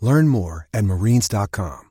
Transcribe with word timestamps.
Learn 0.00 0.28
more 0.28 0.68
at 0.74 0.84
marines.com. 0.84 1.82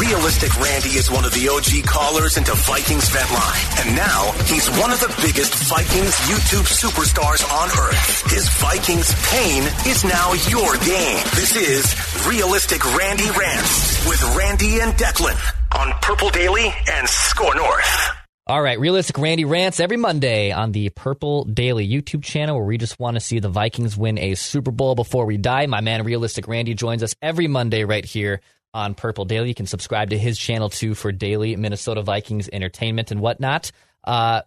Realistic 0.00 0.58
Randy 0.60 0.96
is 0.96 1.10
one 1.10 1.24
of 1.24 1.32
the 1.34 1.48
OG 1.48 1.84
callers 1.86 2.36
into 2.36 2.52
Vikings 2.54 3.08
Vent 3.10 3.30
Line. 3.30 3.66
And 3.80 3.96
now 3.96 4.32
he's 4.46 4.68
one 4.80 4.90
of 4.90 5.00
the 5.00 5.12
biggest 5.20 5.54
Vikings 5.68 6.14
YouTube 6.24 6.64
superstars 6.64 7.44
on 7.52 7.68
earth. 7.68 8.30
His 8.30 8.48
Vikings 8.58 9.12
pain 9.28 9.62
is 9.86 10.04
now 10.04 10.32
your 10.48 10.76
game. 10.78 11.22
This 11.36 11.56
is 11.56 11.84
Realistic 12.26 12.84
Randy 12.96 13.30
Rants 13.38 14.08
with 14.08 14.22
Randy 14.36 14.80
and 14.80 14.92
Declan 14.94 15.36
on 15.76 15.92
Purple 16.00 16.30
Daily 16.30 16.72
and 16.90 17.08
Score 17.08 17.54
North. 17.54 18.19
All 18.50 18.60
right, 18.60 18.80
Realistic 18.80 19.16
Randy 19.16 19.44
rants 19.44 19.78
every 19.78 19.96
Monday 19.96 20.50
on 20.50 20.72
the 20.72 20.88
Purple 20.88 21.44
Daily 21.44 21.88
YouTube 21.88 22.24
channel 22.24 22.56
where 22.56 22.64
we 22.64 22.78
just 22.78 22.98
want 22.98 23.14
to 23.14 23.20
see 23.20 23.38
the 23.38 23.48
Vikings 23.48 23.96
win 23.96 24.18
a 24.18 24.34
Super 24.34 24.72
Bowl 24.72 24.96
before 24.96 25.24
we 25.24 25.36
die. 25.36 25.66
My 25.66 25.80
man 25.80 26.02
Realistic 26.02 26.48
Randy 26.48 26.74
joins 26.74 27.04
us 27.04 27.14
every 27.22 27.46
Monday 27.46 27.84
right 27.84 28.04
here 28.04 28.40
on 28.74 28.94
Purple 28.96 29.24
Daily. 29.24 29.50
You 29.50 29.54
can 29.54 29.66
subscribe 29.66 30.10
to 30.10 30.18
his 30.18 30.36
channel 30.36 30.68
too 30.68 30.96
for 30.96 31.12
daily 31.12 31.54
Minnesota 31.54 32.02
Vikings 32.02 32.48
entertainment 32.52 33.12
and 33.12 33.20
whatnot. 33.20 33.70
Uh, 34.02 34.42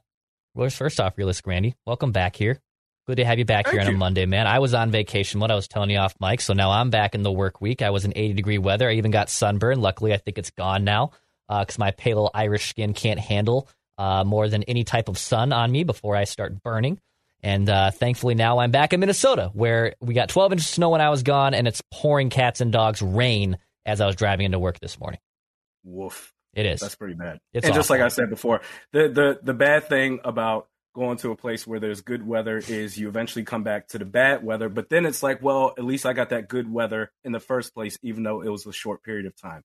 first 0.69 0.99
off, 0.99 1.17
Realistic 1.17 1.47
Randy, 1.47 1.77
welcome 1.85 2.11
back 2.11 2.35
here. 2.35 2.59
Good 3.07 3.15
to 3.15 3.25
have 3.25 3.39
you 3.39 3.45
back 3.45 3.67
Thank 3.67 3.75
here 3.75 3.81
on 3.83 3.87
you. 3.87 3.95
a 3.95 3.97
Monday, 3.97 4.25
man. 4.25 4.47
I 4.47 4.59
was 4.59 4.73
on 4.73 4.91
vacation, 4.91 5.39
what 5.39 5.49
I 5.49 5.55
was 5.55 5.69
telling 5.69 5.91
you 5.91 5.99
off 5.99 6.13
mic, 6.19 6.41
so 6.41 6.51
now 6.51 6.71
I'm 6.71 6.89
back 6.89 7.15
in 7.15 7.23
the 7.23 7.31
work 7.31 7.61
week. 7.61 7.81
I 7.81 7.91
was 7.91 8.03
in 8.03 8.11
80 8.13 8.33
degree 8.33 8.57
weather. 8.57 8.89
I 8.89 8.95
even 8.95 9.11
got 9.11 9.29
sunburn. 9.29 9.79
Luckily, 9.79 10.13
I 10.13 10.17
think 10.17 10.37
it's 10.37 10.51
gone 10.51 10.83
now 10.83 11.11
because 11.47 11.77
uh, 11.77 11.79
my 11.79 11.91
pale 11.91 12.29
Irish 12.33 12.67
skin 12.67 12.93
can't 12.93 13.21
handle 13.21 13.69
uh, 13.97 14.23
more 14.23 14.47
than 14.49 14.63
any 14.63 14.83
type 14.83 15.09
of 15.09 15.17
sun 15.17 15.53
on 15.53 15.71
me 15.71 15.83
before 15.83 16.15
I 16.15 16.23
start 16.25 16.61
burning. 16.63 16.99
And 17.41 17.69
uh, 17.69 17.91
thankfully, 17.91 18.35
now 18.35 18.59
I'm 18.59 18.71
back 18.71 18.93
in 18.93 18.99
Minnesota, 19.01 19.51
where 19.53 19.95
we 19.99 20.13
got 20.13 20.29
12 20.29 20.53
inches 20.53 20.67
of 20.67 20.73
snow 20.73 20.89
when 20.89 21.01
I 21.01 21.09
was 21.09 21.23
gone, 21.23 21.53
and 21.53 21.67
it's 21.67 21.81
pouring 21.91 22.29
cats 22.29 22.61
and 22.61 22.71
dogs 22.71 23.01
rain 23.01 23.57
as 23.85 23.99
I 23.99 24.05
was 24.07 24.15
driving 24.15 24.45
into 24.45 24.59
work 24.59 24.79
this 24.79 24.97
morning. 24.99 25.19
Woof. 25.83 26.33
It 26.53 26.65
is. 26.65 26.79
That's 26.79 26.95
pretty 26.95 27.15
bad. 27.15 27.39
It's 27.51 27.65
and 27.65 27.71
awful. 27.71 27.79
just 27.79 27.89
like 27.89 27.99
I 28.01 28.07
said 28.09 28.29
before, 28.29 28.61
the, 28.91 29.09
the 29.09 29.39
the 29.41 29.53
bad 29.55 29.89
thing 29.89 30.19
about 30.23 30.67
going 30.93 31.17
to 31.17 31.31
a 31.31 31.35
place 31.35 31.65
where 31.65 31.79
there's 31.79 32.01
good 32.01 32.25
weather 32.25 32.59
is 32.59 32.97
you 32.97 33.07
eventually 33.07 33.43
come 33.43 33.63
back 33.63 33.87
to 33.89 33.97
the 33.97 34.05
bad 34.05 34.43
weather. 34.43 34.69
But 34.69 34.89
then 34.89 35.05
it's 35.07 35.23
like, 35.23 35.41
well, 35.41 35.73
at 35.77 35.83
least 35.83 36.05
I 36.05 36.13
got 36.13 36.29
that 36.29 36.47
good 36.47 36.71
weather 36.71 37.11
in 37.23 37.31
the 37.31 37.39
first 37.39 37.73
place, 37.73 37.97
even 38.03 38.21
though 38.23 38.41
it 38.41 38.49
was 38.49 38.65
a 38.67 38.71
short 38.71 39.03
period 39.03 39.25
of 39.25 39.35
time. 39.35 39.63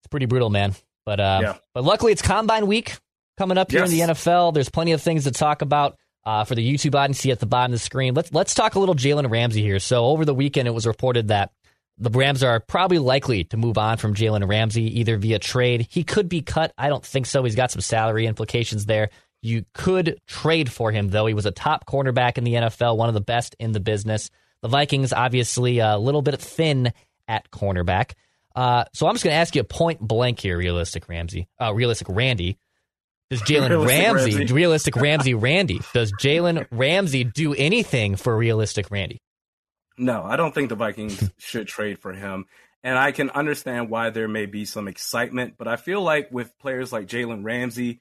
It's 0.00 0.08
pretty 0.08 0.26
brutal, 0.26 0.48
man. 0.48 0.74
But 1.04 1.18
uh, 1.20 1.40
Yeah. 1.42 1.56
but 1.74 1.82
luckily 1.84 2.12
it's 2.12 2.22
Combine 2.22 2.68
Week 2.68 2.96
coming 3.36 3.58
up 3.58 3.70
here 3.70 3.84
in 3.84 3.90
the 3.90 4.00
NFL. 4.00 4.54
There's 4.54 4.68
plenty 4.68 4.92
of 4.92 5.02
things 5.02 5.24
to 5.24 5.30
talk 5.30 5.62
about. 5.62 5.98
Uh, 6.24 6.42
for 6.42 6.56
the 6.56 6.74
YouTube 6.74 6.96
audience, 6.96 7.20
see 7.20 7.30
at 7.30 7.38
the 7.38 7.46
bottom 7.46 7.72
of 7.72 7.78
the 7.78 7.84
screen. 7.84 8.12
Let's 8.12 8.32
let's 8.32 8.52
talk 8.52 8.74
a 8.74 8.80
little 8.80 8.96
Jalen 8.96 9.30
Ramsey 9.30 9.62
here. 9.62 9.78
So 9.78 10.06
over 10.06 10.24
the 10.24 10.34
weekend, 10.34 10.66
it 10.66 10.72
was 10.72 10.84
reported 10.84 11.28
that 11.28 11.52
the 11.98 12.10
Rams 12.10 12.42
are 12.42 12.58
probably 12.58 12.98
likely 12.98 13.44
to 13.44 13.56
move 13.56 13.78
on 13.78 13.96
from 13.96 14.12
Jalen 14.12 14.48
Ramsey 14.48 14.98
either 15.00 15.16
via 15.18 15.38
trade. 15.38 15.86
He 15.88 16.02
could 16.02 16.28
be 16.28 16.42
cut. 16.42 16.72
I 16.76 16.88
don't 16.88 17.04
think 17.04 17.26
so. 17.26 17.44
He's 17.44 17.54
got 17.54 17.70
some 17.70 17.80
salary 17.80 18.26
implications 18.26 18.86
there. 18.86 19.10
You 19.40 19.64
could 19.72 20.20
trade 20.26 20.70
for 20.70 20.90
him 20.90 21.08
though. 21.08 21.26
He 21.26 21.34
was 21.34 21.46
a 21.46 21.52
top 21.52 21.86
cornerback 21.86 22.38
in 22.38 22.44
the 22.44 22.54
NFL, 22.54 22.96
one 22.96 23.08
of 23.08 23.14
the 23.14 23.20
best 23.20 23.54
in 23.60 23.70
the 23.70 23.80
business. 23.80 24.30
The 24.62 24.68
Vikings 24.68 25.12
obviously 25.12 25.78
a 25.78 25.96
little 25.96 26.22
bit 26.22 26.40
thin 26.40 26.92
at 27.28 27.50
cornerback. 27.50 28.12
Uh, 28.54 28.84
so 28.92 29.06
I'm 29.06 29.14
just 29.14 29.22
going 29.22 29.34
to 29.34 29.38
ask 29.38 29.54
you 29.54 29.60
a 29.60 29.64
point 29.64 30.00
blank 30.00 30.40
here, 30.40 30.56
realistic 30.56 31.08
Ramsey, 31.08 31.46
uh, 31.60 31.72
realistic 31.72 32.08
Randy. 32.10 32.58
Does 33.30 33.42
Jalen 33.42 33.86
Ramsey, 33.86 34.36
Ramsey. 34.36 34.54
realistic 34.54 34.96
Ramsey, 34.96 35.34
Randy? 35.48 35.80
Does 35.92 36.12
Jalen 36.12 36.66
Ramsey 36.70 37.24
do 37.24 37.54
anything 37.54 38.16
for 38.16 38.36
realistic 38.36 38.90
Randy? 38.90 39.18
No, 39.98 40.22
I 40.22 40.36
don't 40.36 40.54
think 40.54 40.68
the 40.68 40.74
Vikings 40.76 41.30
should 41.38 41.66
trade 41.68 41.98
for 41.98 42.12
him. 42.12 42.44
And 42.84 42.96
I 42.98 43.10
can 43.12 43.30
understand 43.30 43.90
why 43.90 44.10
there 44.10 44.28
may 44.28 44.46
be 44.46 44.64
some 44.64 44.86
excitement, 44.86 45.54
but 45.58 45.66
I 45.66 45.76
feel 45.76 46.02
like 46.02 46.30
with 46.30 46.56
players 46.58 46.92
like 46.92 47.06
Jalen 47.08 47.42
Ramsey, 47.42 48.00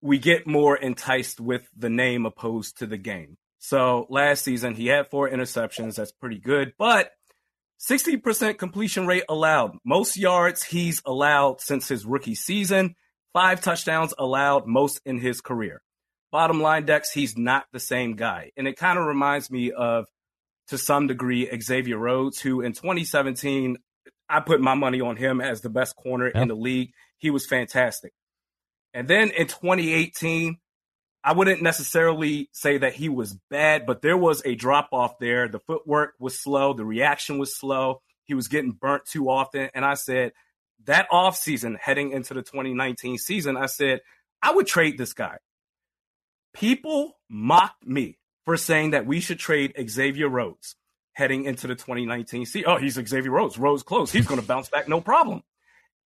we 0.00 0.18
get 0.18 0.46
more 0.46 0.76
enticed 0.76 1.40
with 1.40 1.66
the 1.76 1.90
name 1.90 2.26
opposed 2.26 2.78
to 2.78 2.86
the 2.86 2.98
game. 2.98 3.36
So 3.58 4.06
last 4.10 4.44
season, 4.44 4.74
he 4.74 4.86
had 4.86 5.08
four 5.10 5.28
interceptions. 5.28 5.96
That's 5.96 6.12
pretty 6.12 6.38
good, 6.38 6.74
but 6.78 7.10
60% 7.90 8.58
completion 8.58 9.06
rate 9.06 9.24
allowed. 9.28 9.76
Most 9.84 10.16
yards 10.16 10.62
he's 10.62 11.02
allowed 11.04 11.60
since 11.60 11.88
his 11.88 12.06
rookie 12.06 12.36
season. 12.36 12.94
Five 13.36 13.60
touchdowns 13.60 14.14
allowed, 14.18 14.66
most 14.66 15.02
in 15.04 15.18
his 15.18 15.42
career. 15.42 15.82
Bottom 16.32 16.62
line, 16.62 16.86
Dex, 16.86 17.12
he's 17.12 17.36
not 17.36 17.66
the 17.70 17.78
same 17.78 18.16
guy. 18.16 18.50
And 18.56 18.66
it 18.66 18.78
kind 18.78 18.98
of 18.98 19.04
reminds 19.04 19.50
me 19.50 19.72
of, 19.72 20.06
to 20.68 20.78
some 20.78 21.06
degree, 21.06 21.46
Xavier 21.60 21.98
Rhodes, 21.98 22.40
who 22.40 22.62
in 22.62 22.72
2017, 22.72 23.76
I 24.26 24.40
put 24.40 24.62
my 24.62 24.72
money 24.72 25.02
on 25.02 25.16
him 25.16 25.42
as 25.42 25.60
the 25.60 25.68
best 25.68 25.96
corner 25.96 26.28
in 26.28 26.48
the 26.48 26.54
league. 26.54 26.92
He 27.18 27.28
was 27.28 27.44
fantastic. 27.44 28.14
And 28.94 29.06
then 29.06 29.28
in 29.28 29.48
2018, 29.48 30.56
I 31.22 31.34
wouldn't 31.34 31.60
necessarily 31.60 32.48
say 32.52 32.78
that 32.78 32.94
he 32.94 33.10
was 33.10 33.36
bad, 33.50 33.84
but 33.84 34.00
there 34.00 34.16
was 34.16 34.40
a 34.46 34.54
drop 34.54 34.88
off 34.92 35.18
there. 35.18 35.46
The 35.46 35.60
footwork 35.60 36.14
was 36.18 36.42
slow, 36.42 36.72
the 36.72 36.86
reaction 36.86 37.36
was 37.36 37.54
slow. 37.54 38.00
He 38.24 38.32
was 38.32 38.48
getting 38.48 38.72
burnt 38.72 39.04
too 39.04 39.28
often. 39.28 39.68
And 39.74 39.84
I 39.84 39.92
said, 39.92 40.32
that 40.84 41.08
offseason, 41.10 41.76
heading 41.78 42.12
into 42.12 42.34
the 42.34 42.42
2019 42.42 43.18
season, 43.18 43.56
I 43.56 43.66
said, 43.66 44.00
I 44.42 44.52
would 44.52 44.66
trade 44.66 44.98
this 44.98 45.12
guy. 45.12 45.38
People 46.54 47.18
mocked 47.28 47.84
me 47.86 48.18
for 48.44 48.56
saying 48.56 48.90
that 48.92 49.06
we 49.06 49.20
should 49.20 49.38
trade 49.38 49.74
Xavier 49.88 50.28
Rhodes 50.28 50.76
heading 51.14 51.44
into 51.44 51.66
the 51.66 51.74
2019 51.74 52.46
season. 52.46 52.70
Oh, 52.70 52.76
he's 52.78 52.94
Xavier 52.94 53.30
Rhodes. 53.30 53.58
Rhodes 53.58 53.82
close. 53.82 54.12
He's 54.12 54.26
going 54.26 54.40
to 54.40 54.46
bounce 54.46 54.68
back, 54.68 54.88
no 54.88 55.00
problem. 55.00 55.42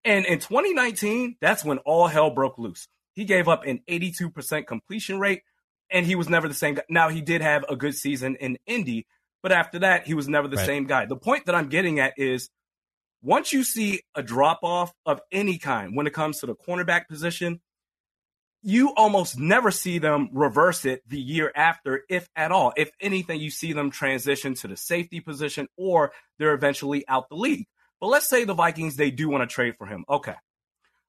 And 0.04 0.24
in 0.24 0.38
2019, 0.38 1.36
that's 1.40 1.64
when 1.64 1.78
all 1.78 2.06
hell 2.06 2.30
broke 2.30 2.58
loose. 2.58 2.88
He 3.12 3.24
gave 3.24 3.48
up 3.48 3.66
an 3.66 3.80
82% 3.88 4.66
completion 4.66 5.20
rate, 5.20 5.42
and 5.90 6.06
he 6.06 6.14
was 6.14 6.28
never 6.28 6.48
the 6.48 6.54
same 6.54 6.74
guy. 6.76 6.82
Now, 6.88 7.10
he 7.10 7.20
did 7.20 7.42
have 7.42 7.64
a 7.68 7.76
good 7.76 7.94
season 7.94 8.36
in 8.36 8.56
Indy, 8.66 9.06
but 9.42 9.52
after 9.52 9.80
that, 9.80 10.06
he 10.06 10.14
was 10.14 10.28
never 10.28 10.48
the 10.48 10.56
Right. 10.56 10.66
same 10.66 10.86
guy. 10.86 11.04
The 11.06 11.16
point 11.16 11.46
that 11.46 11.54
I'm 11.54 11.68
getting 11.68 11.98
at 12.00 12.14
is 12.16 12.48
once 13.22 13.52
you 13.52 13.64
see 13.64 14.00
a 14.14 14.22
drop 14.22 14.60
off 14.62 14.92
of 15.04 15.20
any 15.30 15.58
kind 15.58 15.94
when 15.94 16.06
it 16.06 16.14
comes 16.14 16.40
to 16.40 16.46
the 16.46 16.54
cornerback 16.54 17.06
position, 17.08 17.60
you 18.62 18.94
almost 18.94 19.38
never 19.38 19.70
see 19.70 19.98
them 19.98 20.28
reverse 20.32 20.84
it 20.84 21.02
the 21.06 21.20
year 21.20 21.50
after, 21.54 22.02
if 22.08 22.28
at 22.36 22.52
all. 22.52 22.72
If 22.76 22.90
anything, 23.00 23.40
you 23.40 23.50
see 23.50 23.72
them 23.72 23.90
transition 23.90 24.54
to 24.56 24.68
the 24.68 24.76
safety 24.76 25.20
position 25.20 25.66
or 25.76 26.12
they're 26.38 26.54
eventually 26.54 27.06
out 27.08 27.28
the 27.28 27.36
league. 27.36 27.66
But 28.00 28.08
let's 28.08 28.28
say 28.28 28.44
the 28.44 28.54
Vikings, 28.54 28.96
they 28.96 29.10
do 29.10 29.28
want 29.28 29.48
to 29.48 29.52
trade 29.52 29.76
for 29.76 29.86
him. 29.86 30.04
Okay. 30.08 30.34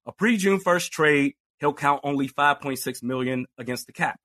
A 0.06 0.12
pre 0.12 0.38
June 0.38 0.60
1st 0.60 0.90
trade, 0.90 1.34
he'll 1.60 1.74
count 1.74 2.02
only 2.04 2.28
5.6 2.28 3.04
million 3.04 3.46
against 3.58 3.86
the 3.86 3.94
cap. 3.94 4.20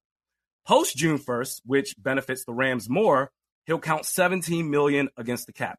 Post 0.67 0.97
June 0.97 1.19
1st, 1.19 1.63
which 1.65 1.95
benefits 1.99 2.45
the 2.45 2.53
Rams 2.53 2.89
more, 2.89 3.31
he'll 3.67 3.79
count 3.79 4.05
17 4.05 4.69
million 4.69 5.09
against 5.17 5.47
the 5.47 5.53
cap. 5.53 5.79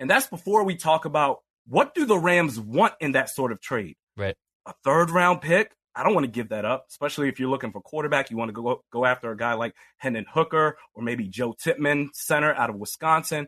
And 0.00 0.10
that's 0.10 0.26
before 0.26 0.64
we 0.64 0.76
talk 0.76 1.04
about 1.04 1.38
what 1.68 1.94
do 1.94 2.06
the 2.06 2.18
Rams 2.18 2.58
want 2.58 2.94
in 3.00 3.12
that 3.12 3.30
sort 3.30 3.52
of 3.52 3.60
trade? 3.60 3.96
Right. 4.16 4.34
A 4.66 4.74
third 4.84 5.10
round 5.10 5.40
pick? 5.40 5.72
I 5.94 6.02
don't 6.02 6.14
want 6.14 6.24
to 6.24 6.30
give 6.30 6.48
that 6.48 6.64
up, 6.64 6.86
especially 6.88 7.28
if 7.28 7.38
you're 7.38 7.50
looking 7.50 7.70
for 7.70 7.80
quarterback. 7.80 8.30
You 8.30 8.36
want 8.36 8.48
to 8.48 8.52
go 8.52 8.82
go 8.92 9.04
after 9.04 9.30
a 9.30 9.36
guy 9.36 9.54
like 9.54 9.74
Hendon 9.98 10.26
Hooker 10.28 10.76
or 10.94 11.02
maybe 11.02 11.28
Joe 11.28 11.52
Tippmann, 11.52 12.08
center 12.12 12.52
out 12.52 12.70
of 12.70 12.76
Wisconsin. 12.76 13.46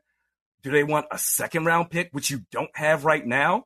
Do 0.63 0.71
they 0.71 0.85
want 0.85 1.07
a 1.11 1.19
second 1.19 1.65
round 1.65 1.91
pick, 1.91 2.11
which 2.13 2.31
you 2.31 2.43
don't 2.53 2.71
have 2.77 3.05
right 3.05 3.27
now? 3.27 3.65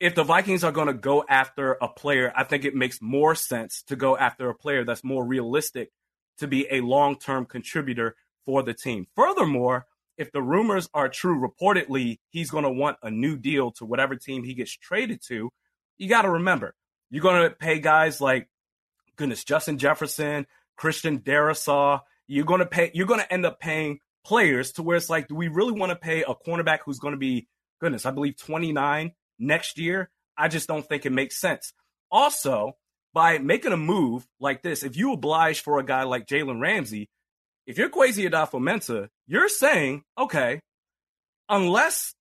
if 0.00 0.14
the 0.14 0.24
Vikings 0.24 0.64
are 0.64 0.72
going 0.72 0.86
to 0.86 0.94
go 0.94 1.24
after 1.28 1.72
a 1.74 1.86
player, 1.86 2.32
I 2.34 2.44
think 2.44 2.64
it 2.64 2.74
makes 2.74 3.02
more 3.02 3.34
sense 3.34 3.82
to 3.88 3.96
go 3.96 4.16
after 4.16 4.48
a 4.48 4.54
player 4.54 4.82
that's 4.82 5.04
more 5.04 5.24
realistic 5.24 5.90
to 6.38 6.48
be 6.48 6.66
a 6.70 6.80
long 6.80 7.18
term 7.18 7.44
contributor 7.44 8.16
for 8.46 8.62
the 8.62 8.72
team. 8.72 9.06
Furthermore, 9.14 9.86
if 10.20 10.30
the 10.32 10.42
rumors 10.42 10.86
are 10.92 11.08
true, 11.08 11.40
reportedly, 11.40 12.18
he's 12.28 12.50
going 12.50 12.64
to 12.64 12.70
want 12.70 12.98
a 13.02 13.10
new 13.10 13.38
deal 13.38 13.72
to 13.72 13.86
whatever 13.86 14.16
team 14.16 14.44
he 14.44 14.52
gets 14.52 14.70
traded 14.70 15.22
to. 15.28 15.50
You 15.96 16.08
got 16.10 16.22
to 16.22 16.30
remember, 16.30 16.74
you're 17.10 17.22
going 17.22 17.42
to 17.42 17.56
pay 17.56 17.78
guys 17.78 18.20
like, 18.20 18.46
goodness, 19.16 19.44
Justin 19.44 19.78
Jefferson, 19.78 20.46
Christian 20.76 21.20
Darrisaw. 21.20 22.00
You're 22.26 22.44
going 22.44 22.60
to 22.60 22.66
pay, 22.66 22.90
you're 22.92 23.06
going 23.06 23.20
to 23.20 23.32
end 23.32 23.46
up 23.46 23.60
paying 23.60 24.00
players 24.22 24.72
to 24.72 24.82
where 24.82 24.98
it's 24.98 25.08
like, 25.08 25.26
do 25.26 25.34
we 25.34 25.48
really 25.48 25.72
want 25.72 25.88
to 25.88 25.96
pay 25.96 26.22
a 26.22 26.34
cornerback 26.34 26.80
who's 26.84 26.98
going 26.98 27.12
to 27.12 27.18
be, 27.18 27.48
goodness, 27.80 28.04
I 28.04 28.10
believe 28.10 28.36
29 28.36 29.12
next 29.38 29.78
year? 29.78 30.10
I 30.36 30.48
just 30.48 30.68
don't 30.68 30.86
think 30.86 31.06
it 31.06 31.12
makes 31.12 31.40
sense. 31.40 31.72
Also, 32.10 32.76
by 33.14 33.38
making 33.38 33.72
a 33.72 33.78
move 33.78 34.26
like 34.38 34.62
this, 34.62 34.82
if 34.82 34.98
you 34.98 35.14
oblige 35.14 35.62
for 35.62 35.78
a 35.78 35.84
guy 35.84 36.02
like 36.02 36.26
Jalen 36.26 36.60
Ramsey, 36.60 37.08
if 37.70 37.78
you're 37.78 37.88
Kwesi 37.88 38.28
Adofo-Mensah, 38.28 39.10
you're 39.28 39.48
saying, 39.48 40.02
okay, 40.18 40.58
unless 41.48 42.16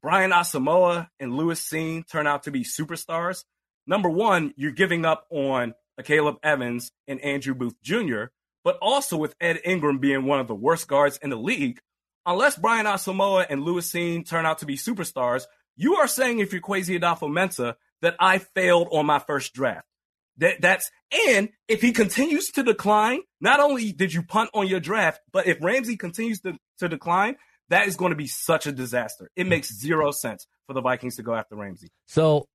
Brian 0.00 0.30
Asamoah 0.30 1.08
and 1.18 1.36
Lewis 1.36 1.60
Cine 1.60 2.06
turn 2.08 2.28
out 2.28 2.44
to 2.44 2.52
be 2.52 2.62
superstars, 2.62 3.42
number 3.84 4.08
one, 4.08 4.54
you're 4.56 4.70
giving 4.70 5.04
up 5.04 5.26
on 5.28 5.74
Caleb 6.04 6.36
Evans 6.44 6.92
and 7.08 7.20
Andrew 7.20 7.52
Booth 7.52 7.74
Jr., 7.82 8.26
but 8.62 8.78
also 8.80 9.16
with 9.16 9.34
Ed 9.40 9.58
Ingram 9.64 9.98
being 9.98 10.24
one 10.24 10.38
of 10.38 10.46
the 10.46 10.54
worst 10.54 10.86
guards 10.86 11.18
in 11.20 11.30
the 11.30 11.36
league, 11.36 11.80
unless 12.24 12.56
Brian 12.56 12.86
Asamoah 12.86 13.46
and 13.50 13.64
Lewis 13.64 13.90
Cine 13.90 14.24
turn 14.24 14.46
out 14.46 14.58
to 14.58 14.66
be 14.66 14.76
superstars, 14.76 15.46
you 15.74 15.96
are 15.96 16.06
saying 16.06 16.38
if 16.38 16.52
you're 16.52 16.62
Kwesi 16.62 16.96
Adofo-Mensah 16.96 17.74
that 18.02 18.14
I 18.20 18.38
failed 18.38 18.86
on 18.92 19.06
my 19.06 19.18
first 19.18 19.52
draft. 19.52 19.84
That 20.38 20.60
that's 20.60 20.90
and 21.28 21.50
if 21.68 21.82
he 21.82 21.92
continues 21.92 22.48
to 22.52 22.62
decline, 22.62 23.20
not 23.40 23.60
only 23.60 23.92
did 23.92 24.14
you 24.14 24.22
punt 24.22 24.50
on 24.54 24.66
your 24.66 24.80
draft, 24.80 25.20
but 25.32 25.46
if 25.46 25.58
Ramsey 25.60 25.96
continues 25.96 26.40
to, 26.40 26.54
to 26.78 26.88
decline, 26.88 27.36
that 27.68 27.86
is 27.86 27.96
going 27.96 28.10
to 28.10 28.16
be 28.16 28.26
such 28.26 28.66
a 28.66 28.72
disaster. 28.72 29.30
It 29.36 29.46
makes 29.46 29.74
zero 29.74 30.10
sense 30.10 30.46
for 30.66 30.72
the 30.72 30.80
Vikings 30.80 31.16
to 31.16 31.22
go 31.22 31.34
after 31.34 31.56
Ramsey. 31.56 31.88
So 32.06 32.46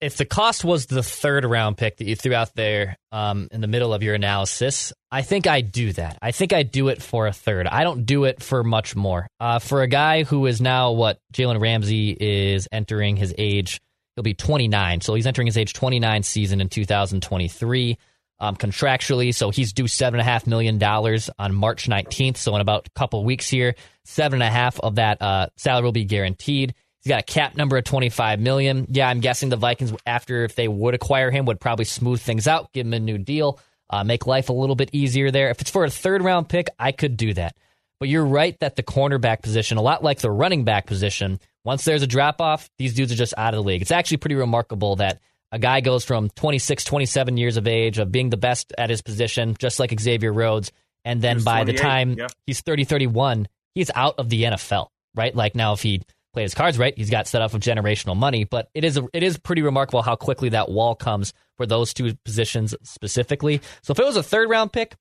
if 0.00 0.16
the 0.16 0.24
cost 0.24 0.64
was 0.64 0.86
the 0.86 1.02
third 1.02 1.44
round 1.44 1.76
pick 1.76 1.96
that 1.96 2.04
you 2.04 2.16
threw 2.16 2.34
out 2.34 2.54
there 2.54 2.96
um, 3.12 3.48
in 3.50 3.60
the 3.60 3.66
middle 3.66 3.94
of 3.94 4.02
your 4.02 4.14
analysis, 4.14 4.92
I 5.10 5.22
think 5.22 5.46
I 5.46 5.62
do 5.62 5.92
that. 5.94 6.18
I 6.20 6.32
think 6.32 6.52
I 6.52 6.62
do 6.64 6.88
it 6.88 7.02
for 7.02 7.26
a 7.26 7.32
third. 7.32 7.66
I 7.66 7.82
don't 7.82 8.04
do 8.04 8.24
it 8.24 8.42
for 8.42 8.62
much 8.62 8.94
more. 8.94 9.26
Uh, 9.40 9.58
for 9.58 9.82
a 9.82 9.88
guy 9.88 10.24
who 10.24 10.46
is 10.46 10.60
now 10.60 10.92
what 10.92 11.18
Jalen 11.32 11.60
Ramsey 11.60 12.16
is 12.18 12.68
entering 12.70 13.16
his 13.16 13.34
age 13.38 13.80
He'll 14.16 14.22
be 14.22 14.34
29. 14.34 15.02
So 15.02 15.14
he's 15.14 15.26
entering 15.26 15.46
his 15.46 15.58
age 15.58 15.74
29 15.74 16.22
season 16.22 16.60
in 16.60 16.68
2023 16.68 17.98
um, 18.38 18.56
contractually. 18.56 19.34
So 19.34 19.50
he's 19.50 19.72
due 19.72 19.84
$7.5 19.84 20.46
million 20.46 20.82
on 20.82 21.54
March 21.54 21.88
19th. 21.88 22.38
So 22.38 22.54
in 22.54 22.60
about 22.60 22.86
a 22.86 22.90
couple 22.98 23.24
weeks 23.24 23.48
here, 23.48 23.74
seven 24.04 24.40
and 24.40 24.48
a 24.48 24.50
half 24.50 24.80
of 24.80 24.96
that 24.96 25.20
uh, 25.20 25.48
salary 25.56 25.84
will 25.84 25.92
be 25.92 26.04
guaranteed. 26.04 26.74
He's 27.02 27.10
got 27.10 27.20
a 27.20 27.24
cap 27.24 27.56
number 27.56 27.76
of 27.76 27.84
25 27.84 28.40
million. 28.40 28.86
Yeah, 28.90 29.08
I'm 29.08 29.20
guessing 29.20 29.48
the 29.48 29.56
Vikings, 29.56 29.92
after 30.06 30.44
if 30.44 30.54
they 30.54 30.66
would 30.66 30.94
acquire 30.94 31.30
him, 31.30 31.44
would 31.44 31.60
probably 31.60 31.84
smooth 31.84 32.20
things 32.20 32.48
out, 32.48 32.72
give 32.72 32.86
him 32.86 32.94
a 32.94 32.98
new 32.98 33.18
deal, 33.18 33.60
uh, 33.90 34.02
make 34.02 34.26
life 34.26 34.48
a 34.48 34.52
little 34.52 34.74
bit 34.74 34.90
easier 34.92 35.30
there. 35.30 35.50
If 35.50 35.60
it's 35.60 35.70
for 35.70 35.84
a 35.84 35.90
third 35.90 36.22
round 36.22 36.48
pick, 36.48 36.68
I 36.78 36.92
could 36.92 37.16
do 37.16 37.34
that. 37.34 37.54
But 38.00 38.08
you're 38.08 38.26
right 38.26 38.58
that 38.60 38.76
the 38.76 38.82
cornerback 38.82 39.42
position, 39.42 39.78
a 39.78 39.82
lot 39.82 40.02
like 40.02 40.18
the 40.18 40.30
running 40.30 40.64
back 40.64 40.86
position, 40.86 41.38
once 41.66 41.84
there's 41.84 42.02
a 42.02 42.06
drop 42.06 42.40
off, 42.40 42.70
these 42.78 42.94
dudes 42.94 43.10
are 43.12 43.16
just 43.16 43.34
out 43.36 43.52
of 43.52 43.58
the 43.58 43.64
league. 43.64 43.82
It's 43.82 43.90
actually 43.90 44.18
pretty 44.18 44.36
remarkable 44.36 44.96
that 44.96 45.20
a 45.50 45.58
guy 45.58 45.80
goes 45.80 46.04
from 46.04 46.30
26, 46.30 46.84
27 46.84 47.36
years 47.36 47.56
of 47.56 47.66
age 47.66 47.98
of 47.98 48.12
being 48.12 48.30
the 48.30 48.36
best 48.36 48.72
at 48.78 48.88
his 48.88 49.02
position, 49.02 49.56
just 49.58 49.80
like 49.80 49.98
Xavier 49.98 50.32
Rhodes, 50.32 50.70
and 51.04 51.20
then 51.20 51.42
by 51.42 51.64
the 51.64 51.72
time 51.72 52.14
yeah. 52.14 52.28
he's 52.46 52.60
30, 52.60 52.84
31, 52.84 53.48
he's 53.74 53.90
out 53.94 54.14
of 54.18 54.28
the 54.28 54.44
NFL, 54.44 54.88
right? 55.16 55.34
Like 55.34 55.56
now, 55.56 55.72
if 55.72 55.82
he 55.82 56.02
played 56.32 56.44
his 56.44 56.54
cards 56.54 56.78
right, 56.78 56.96
he's 56.96 57.10
got 57.10 57.26
set 57.26 57.42
up 57.42 57.52
with 57.52 57.62
generational 57.62 58.16
money. 58.16 58.44
But 58.44 58.68
it 58.72 58.84
is 58.84 58.96
a, 58.96 59.06
it 59.12 59.24
is 59.24 59.36
pretty 59.36 59.62
remarkable 59.62 60.02
how 60.02 60.14
quickly 60.14 60.50
that 60.50 60.68
wall 60.68 60.94
comes 60.94 61.32
for 61.56 61.66
those 61.66 61.92
two 61.92 62.14
positions 62.24 62.74
specifically. 62.82 63.60
So 63.82 63.92
if 63.92 63.98
it 63.98 64.04
was 64.04 64.16
a 64.16 64.22
third 64.22 64.50
round 64.50 64.72
pick, 64.72 64.94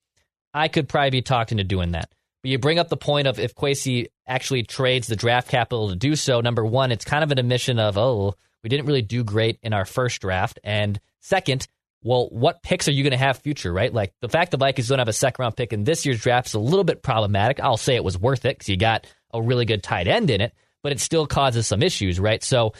I 0.53 0.67
could 0.67 0.89
probably 0.89 1.11
be 1.11 1.21
talked 1.21 1.51
into 1.51 1.63
doing 1.63 1.91
that. 1.91 2.09
But 2.41 2.49
you 2.49 2.57
bring 2.57 2.79
up 2.79 2.89
the 2.89 2.97
point 2.97 3.27
of 3.27 3.39
if 3.39 3.53
Kwesi 3.53 4.07
actually 4.27 4.63
trades 4.63 5.07
the 5.07 5.15
draft 5.15 5.49
capital 5.49 5.89
to 5.89 5.95
do 5.95 6.15
so. 6.15 6.41
Number 6.41 6.65
one, 6.65 6.91
it's 6.91 7.05
kind 7.05 7.23
of 7.23 7.31
an 7.31 7.39
admission 7.39 7.79
of, 7.79 7.97
oh, 7.97 8.35
we 8.63 8.69
didn't 8.69 8.85
really 8.85 9.01
do 9.01 9.23
great 9.23 9.59
in 9.61 9.73
our 9.73 9.85
first 9.85 10.21
draft. 10.21 10.59
And 10.63 10.99
second, 11.21 11.67
well, 12.01 12.29
what 12.29 12.61
picks 12.63 12.87
are 12.87 12.91
you 12.91 13.03
going 13.03 13.11
to 13.11 13.17
have 13.17 13.37
future, 13.39 13.73
right? 13.73 13.93
Like 13.93 14.13
the 14.21 14.29
fact 14.29 14.51
the 14.51 14.57
Vikings 14.57 14.87
don't 14.87 14.99
have 14.99 15.07
a 15.07 15.13
second 15.13 15.41
round 15.41 15.55
pick 15.55 15.73
in 15.73 15.83
this 15.83 16.05
year's 16.05 16.21
draft 16.21 16.47
is 16.47 16.53
a 16.53 16.59
little 16.59 16.83
bit 16.83 17.01
problematic. 17.01 17.59
I'll 17.59 17.77
say 17.77 17.95
it 17.95 18.03
was 18.03 18.17
worth 18.17 18.45
it 18.45 18.57
because 18.57 18.69
you 18.69 18.77
got 18.77 19.07
a 19.33 19.41
really 19.41 19.65
good 19.65 19.83
tight 19.83 20.07
end 20.07 20.29
in 20.29 20.41
it, 20.41 20.53
but 20.83 20.91
it 20.91 20.99
still 20.99 21.25
causes 21.27 21.67
some 21.67 21.81
issues, 21.81 22.19
right? 22.19 22.43
So 22.43 22.73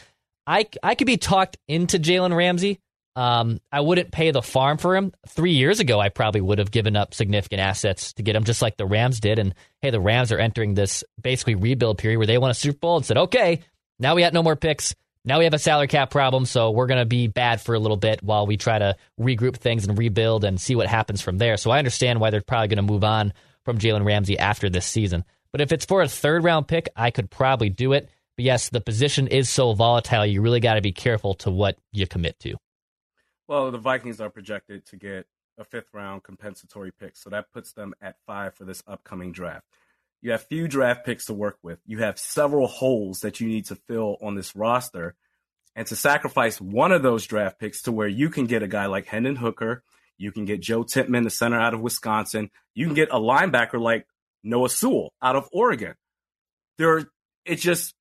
I, 0.46 0.68
I 0.84 0.96
could 0.96 1.08
be 1.08 1.18
talked 1.18 1.58
into 1.68 1.98
Jalen 1.98 2.36
Ramsey, 2.36 2.80
um, 3.16 3.62
I 3.72 3.80
wouldn't 3.80 4.12
pay 4.12 4.32
the 4.32 4.42
farm 4.42 4.78
for 4.78 4.96
him. 4.96 5.14
Three 5.30 5.54
years 5.54 5.80
ago, 5.80 6.00
I 6.00 6.10
probably 6.10 6.42
would 6.42 6.60
have 6.60 6.72
given 6.72 6.96
up 6.96 7.14
significant 7.14 7.62
assets 7.62 8.14
to 8.14 8.24
get 8.24 8.36
him, 8.36 8.44
just 8.44 8.62
like 8.62 8.76
the 8.76 8.86
Rams 8.86 9.20
did. 9.20 9.40
And 9.40 9.56
hey, 9.82 9.90
the 9.90 10.02
Rams 10.02 10.32
are 10.32 10.40
entering 10.40 10.74
this 10.74 11.04
basically 11.22 11.56
rebuild 11.56 11.98
period 11.98 12.18
where 12.18 12.28
they 12.28 12.38
won 12.38 12.52
a 12.52 12.56
Super 12.56 12.80
Bowl 12.80 12.98
and 12.98 13.06
said, 13.06 13.18
okay, 13.18 13.62
now 14.00 14.16
we 14.16 14.22
got 14.22 14.34
no 14.34 14.44
more 14.44 14.58
picks. 14.58 14.96
Now 15.24 15.40
we 15.40 15.46
have 15.46 15.54
a 15.54 15.60
salary 15.60 15.88
cap 15.88 16.12
problem, 16.12 16.46
so 16.46 16.70
we're 16.72 16.86
going 16.86 17.00
to 17.00 17.06
be 17.06 17.28
bad 17.28 17.60
for 17.60 17.74
a 17.74 17.80
little 17.80 17.98
bit 17.98 18.22
while 18.22 18.46
we 18.46 18.58
try 18.58 18.78
to 18.78 18.96
regroup 19.20 19.58
things 19.58 19.88
and 19.88 19.98
rebuild 19.98 20.44
and 20.44 20.62
see 20.62 20.76
what 20.76 20.88
happens 20.88 21.22
from 21.22 21.40
there. 21.40 21.58
So 21.58 21.72
I 21.72 21.80
understand 21.80 22.20
why 22.20 22.30
they're 22.30 22.42
probably 22.42 22.68
going 22.68 22.86
to 22.86 22.94
move 22.94 23.04
on 23.04 23.34
from 23.64 23.80
Jalen 23.80 24.06
Ramsey 24.06 24.38
after 24.38 24.70
this 24.70 24.86
season. 24.86 25.26
But 25.52 25.62
if 25.62 25.72
it's 25.72 25.86
for 25.86 26.02
a 26.02 26.08
third 26.08 26.44
round 26.44 26.68
pick, 26.68 26.90
I 26.96 27.10
could 27.10 27.32
probably 27.32 27.70
do 27.70 27.94
it. 27.94 28.10
But 28.36 28.46
yes, 28.46 28.70
the 28.70 28.82
position 28.82 29.28
is 29.28 29.50
so 29.50 29.74
volatile, 29.74 30.26
you 30.26 30.42
really 30.42 30.60
got 30.60 30.74
to 30.76 30.82
be 30.82 30.92
careful 30.92 31.34
to 31.36 31.50
what 31.50 31.78
you 31.92 32.06
commit 32.06 32.38
to. 32.40 32.56
Well, 33.48 33.70
the 33.72 33.78
Vikings 33.78 34.20
are 34.20 34.30
projected 34.30 34.86
to 34.88 34.98
get 34.98 35.28
a 35.58 35.64
fifth 35.64 35.94
round 35.94 36.24
compensatory 36.24 36.92
pick, 36.92 37.16
so 37.16 37.30
that 37.30 37.52
puts 37.52 37.74
them 37.74 37.94
at 38.02 38.16
five 38.26 38.56
for 38.56 38.66
this 38.66 38.84
upcoming 38.88 39.32
draft. 39.32 39.66
You 40.22 40.32
have 40.32 40.44
few 40.44 40.68
draft 40.68 41.06
picks 41.06 41.26
to 41.26 41.34
work 41.34 41.60
with. 41.62 41.80
You 41.86 42.00
have 42.00 42.18
several 42.18 42.68
holes 42.68 43.20
that 43.20 43.40
you 43.40 43.48
need 43.48 43.66
to 43.66 43.76
fill 43.76 44.18
on 44.22 44.36
this 44.36 44.56
roster. 44.56 45.16
And 45.76 45.86
to 45.88 45.96
sacrifice 45.96 46.60
one 46.60 46.92
of 46.92 47.04
those 47.04 47.28
draft 47.28 47.60
picks 47.60 47.84
to 47.84 47.92
where 47.92 48.08
you 48.08 48.30
can 48.30 48.48
get 48.48 48.64
a 48.64 48.68
guy 48.68 48.88
like 48.88 49.06
Hendon 49.06 49.36
Hooker, 49.36 49.84
you 50.18 50.32
can 50.32 50.46
get 50.46 50.62
Joe 50.62 50.84
Tippmann, 50.84 51.26
the 51.26 51.30
center 51.30 51.60
out 51.60 51.74
of 51.74 51.82
Wisconsin, 51.82 52.50
you 52.74 52.86
can 52.86 52.96
get 52.96 53.10
a 53.12 53.20
linebacker 53.20 53.80
like 53.80 54.08
Noah 54.44 54.70
Sewell 54.70 55.14
out 55.22 55.36
of 55.36 55.48
Oregon. 55.52 55.96
There, 56.78 57.04
it's 57.46 57.62
just 57.62 57.94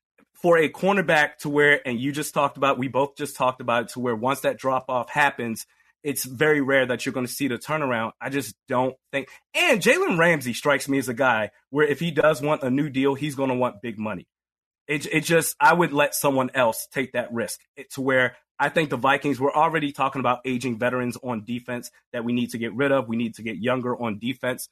for 0.45 0.59
a 0.59 0.69
cornerback 0.69 1.39
to 1.39 1.49
where, 1.49 1.81
and 1.89 1.99
you 1.99 2.13
just 2.13 2.35
talked 2.35 2.59
about, 2.59 2.77
we 2.77 2.87
both 2.87 3.17
just 3.17 3.35
talked 3.35 3.63
about 3.63 3.85
it, 3.85 3.89
to 3.89 3.99
where 3.99 4.15
once 4.15 4.41
that 4.41 4.59
drop 4.59 4.91
off 4.91 5.09
happens, 5.09 5.65
it's 6.03 6.23
very 6.23 6.61
rare 6.61 6.85
that 6.85 7.07
you're 7.07 7.15
going 7.15 7.25
to 7.25 7.33
see 7.33 7.49
the 7.49 7.57
turnaround. 7.57 8.13
I 8.21 8.29
just 8.29 8.55
don't 8.69 8.95
think. 9.11 9.31
And 9.55 9.81
Jalen 9.81 10.19
Ramsey 10.19 10.53
strikes 10.53 10.87
me 10.87 10.99
as 10.99 11.09
a 11.09 11.15
guy 11.15 11.51
where 11.71 11.87
if 11.87 11.99
he 11.99 12.11
does 12.11 12.43
want 12.43 12.63
a 12.63 12.69
new 12.69 12.91
deal, 12.91 13.15
he's 13.15 13.35
going 13.35 13.49
to 13.49 13.55
want 13.55 13.81
big 13.81 13.99
money. 13.99 14.27
It, 14.87 15.07
it 15.07 15.25
just, 15.25 15.57
I 15.59 15.73
would 15.73 15.95
let 15.95 16.15
someone 16.15 16.51
else 16.53 16.89
take 16.93 17.13
that 17.13 17.33
risk 17.33 17.61
it, 17.75 17.91
to 17.93 18.03
where 18.03 18.37
I 18.59 18.69
think 18.69 18.91
the 18.91 18.99
Vikings 18.99 19.41
were 19.41 19.57
already 19.57 19.93
talking 19.93 20.21
about 20.21 20.41
aging 20.45 20.79
veterans 20.79 21.17
on 21.25 21.45
defense 21.47 21.91
that 22.13 22.23
we 22.23 22.35
need 22.35 22.51
to 22.51 22.59
get 22.59 22.75
rid 22.75 22.93
of. 22.93 23.09
We 23.09 23.17
need 23.17 23.37
to 23.37 23.43
get 23.43 23.57
younger 23.57 23.97
on 23.97 24.19
defense. 24.19 24.69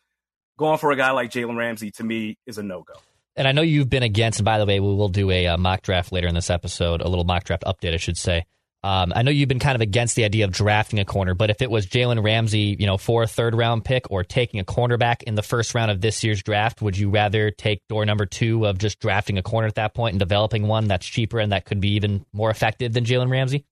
Going 0.59 0.77
for 0.77 0.91
a 0.91 0.97
guy 0.97 1.13
like 1.13 1.31
Jalen 1.31 1.57
Ramsey 1.57 1.93
to 1.93 2.05
me 2.05 2.37
is 2.47 2.59
a 2.59 2.63
no 2.63 2.83
go 2.83 2.93
and 3.37 3.49
I 3.49 3.53
know 3.53 3.63
you've 3.63 3.91
been 3.91 4.03
against, 4.03 4.39
and 4.39 4.45
by 4.45 4.59
the 4.59 4.67
way, 4.67 4.81
we 4.81 4.95
will 4.95 5.09
do 5.09 5.31
a, 5.31 5.47
a, 5.47 5.55
uh, 5.55 5.57
mock 5.57 5.83
draft 5.83 6.13
later 6.13 6.29
in 6.29 6.35
this 6.35 6.51
episode, 6.51 7.01
a 7.01 7.09
little 7.09 7.25
mock 7.25 7.45
draft 7.45 7.65
update, 7.65 7.95
I 7.95 7.99
should 7.99 8.17
say. 8.17 8.45
Um, 8.85 9.13
I 9.15 9.23
know 9.23 9.31
you've 9.31 9.49
been 9.49 9.61
kind 9.61 9.77
of 9.77 9.81
against 9.81 10.17
the 10.17 10.25
idea 10.25 10.45
of 10.45 10.51
drafting 10.51 10.99
a 10.99 11.05
corner, 11.05 11.35
but 11.35 11.51
if 11.51 11.63
it 11.63 11.71
was 11.71 11.87
Jalen 11.87 12.23
Ramsey, 12.23 12.77
you 12.81 12.87
know, 12.87 12.97
for 12.97 13.23
a 13.23 13.29
third 13.29 13.55
round 13.55 13.85
pick 13.85 14.11
or 14.11 14.25
taking 14.25 14.59
a 14.59 14.65
cornerback 14.65 15.23
in 15.23 15.37
the 15.37 15.43
first 15.43 15.75
round 15.75 15.93
of 15.93 16.01
this 16.01 16.25
year's 16.25 16.43
draft, 16.43 16.83
would 16.83 16.99
you 16.99 17.09
rather 17.09 17.53
take 17.53 17.79
door 17.89 18.05
number 18.05 18.27
two 18.27 18.67
of 18.67 18.79
just 18.79 18.99
drafting 18.99 19.39
a 19.39 19.43
corner 19.43 19.69
at 19.69 19.77
that 19.77 19.95
point 19.95 20.15
and 20.15 20.19
developing 20.19 20.67
one 20.67 20.89
that's 20.89 21.07
cheaper 21.07 21.39
and 21.39 21.53
that 21.53 21.65
could 21.65 21.81
be 21.81 21.91
even 21.91 22.27
more 22.33 22.51
effective 22.51 22.93
than 22.93 23.05
Jalen 23.05 23.31
Ramsey? 23.31 23.65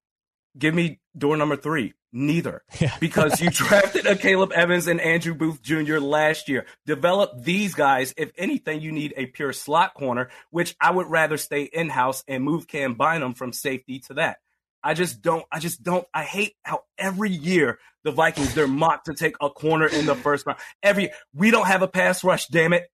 Give 0.56 0.74
me 0.74 1.00
door 1.18 1.36
number 1.36 1.56
three. 1.56 1.94
Neither. 2.12 2.62
Yeah. 2.80 2.96
because 3.00 3.40
you 3.40 3.50
drafted 3.50 4.06
a 4.06 4.16
Caleb 4.16 4.52
Evans 4.52 4.86
and 4.86 5.00
Andrew 5.00 5.34
Booth 5.34 5.62
Jr. 5.62 5.98
last 5.98 6.48
year. 6.48 6.66
Develop 6.86 7.42
these 7.42 7.74
guys. 7.74 8.12
If 8.16 8.32
anything, 8.36 8.80
you 8.80 8.92
need 8.92 9.14
a 9.16 9.26
pure 9.26 9.52
slot 9.52 9.94
corner, 9.94 10.30
which 10.50 10.74
I 10.80 10.90
would 10.90 11.08
rather 11.08 11.36
stay 11.36 11.62
in 11.62 11.88
house 11.88 12.24
and 12.26 12.44
move 12.44 12.66
Cam 12.66 12.94
Bynum 12.94 13.34
from 13.34 13.52
safety 13.52 14.00
to 14.00 14.14
that. 14.14 14.38
I 14.82 14.94
just 14.94 15.20
don't, 15.20 15.44
I 15.52 15.58
just 15.58 15.82
don't, 15.82 16.06
I 16.14 16.24
hate 16.24 16.54
how 16.62 16.84
every 16.98 17.30
year 17.30 17.78
the 18.02 18.12
Vikings, 18.12 18.54
they're 18.54 18.66
mocked 18.66 19.06
to 19.06 19.14
take 19.14 19.36
a 19.40 19.50
corner 19.50 19.86
in 19.86 20.06
the 20.06 20.14
first 20.14 20.46
round. 20.46 20.58
Every, 20.82 21.10
we 21.34 21.50
don't 21.50 21.66
have 21.66 21.82
a 21.82 21.88
pass 21.88 22.24
rush, 22.24 22.46
damn 22.46 22.72
it. 22.72 22.90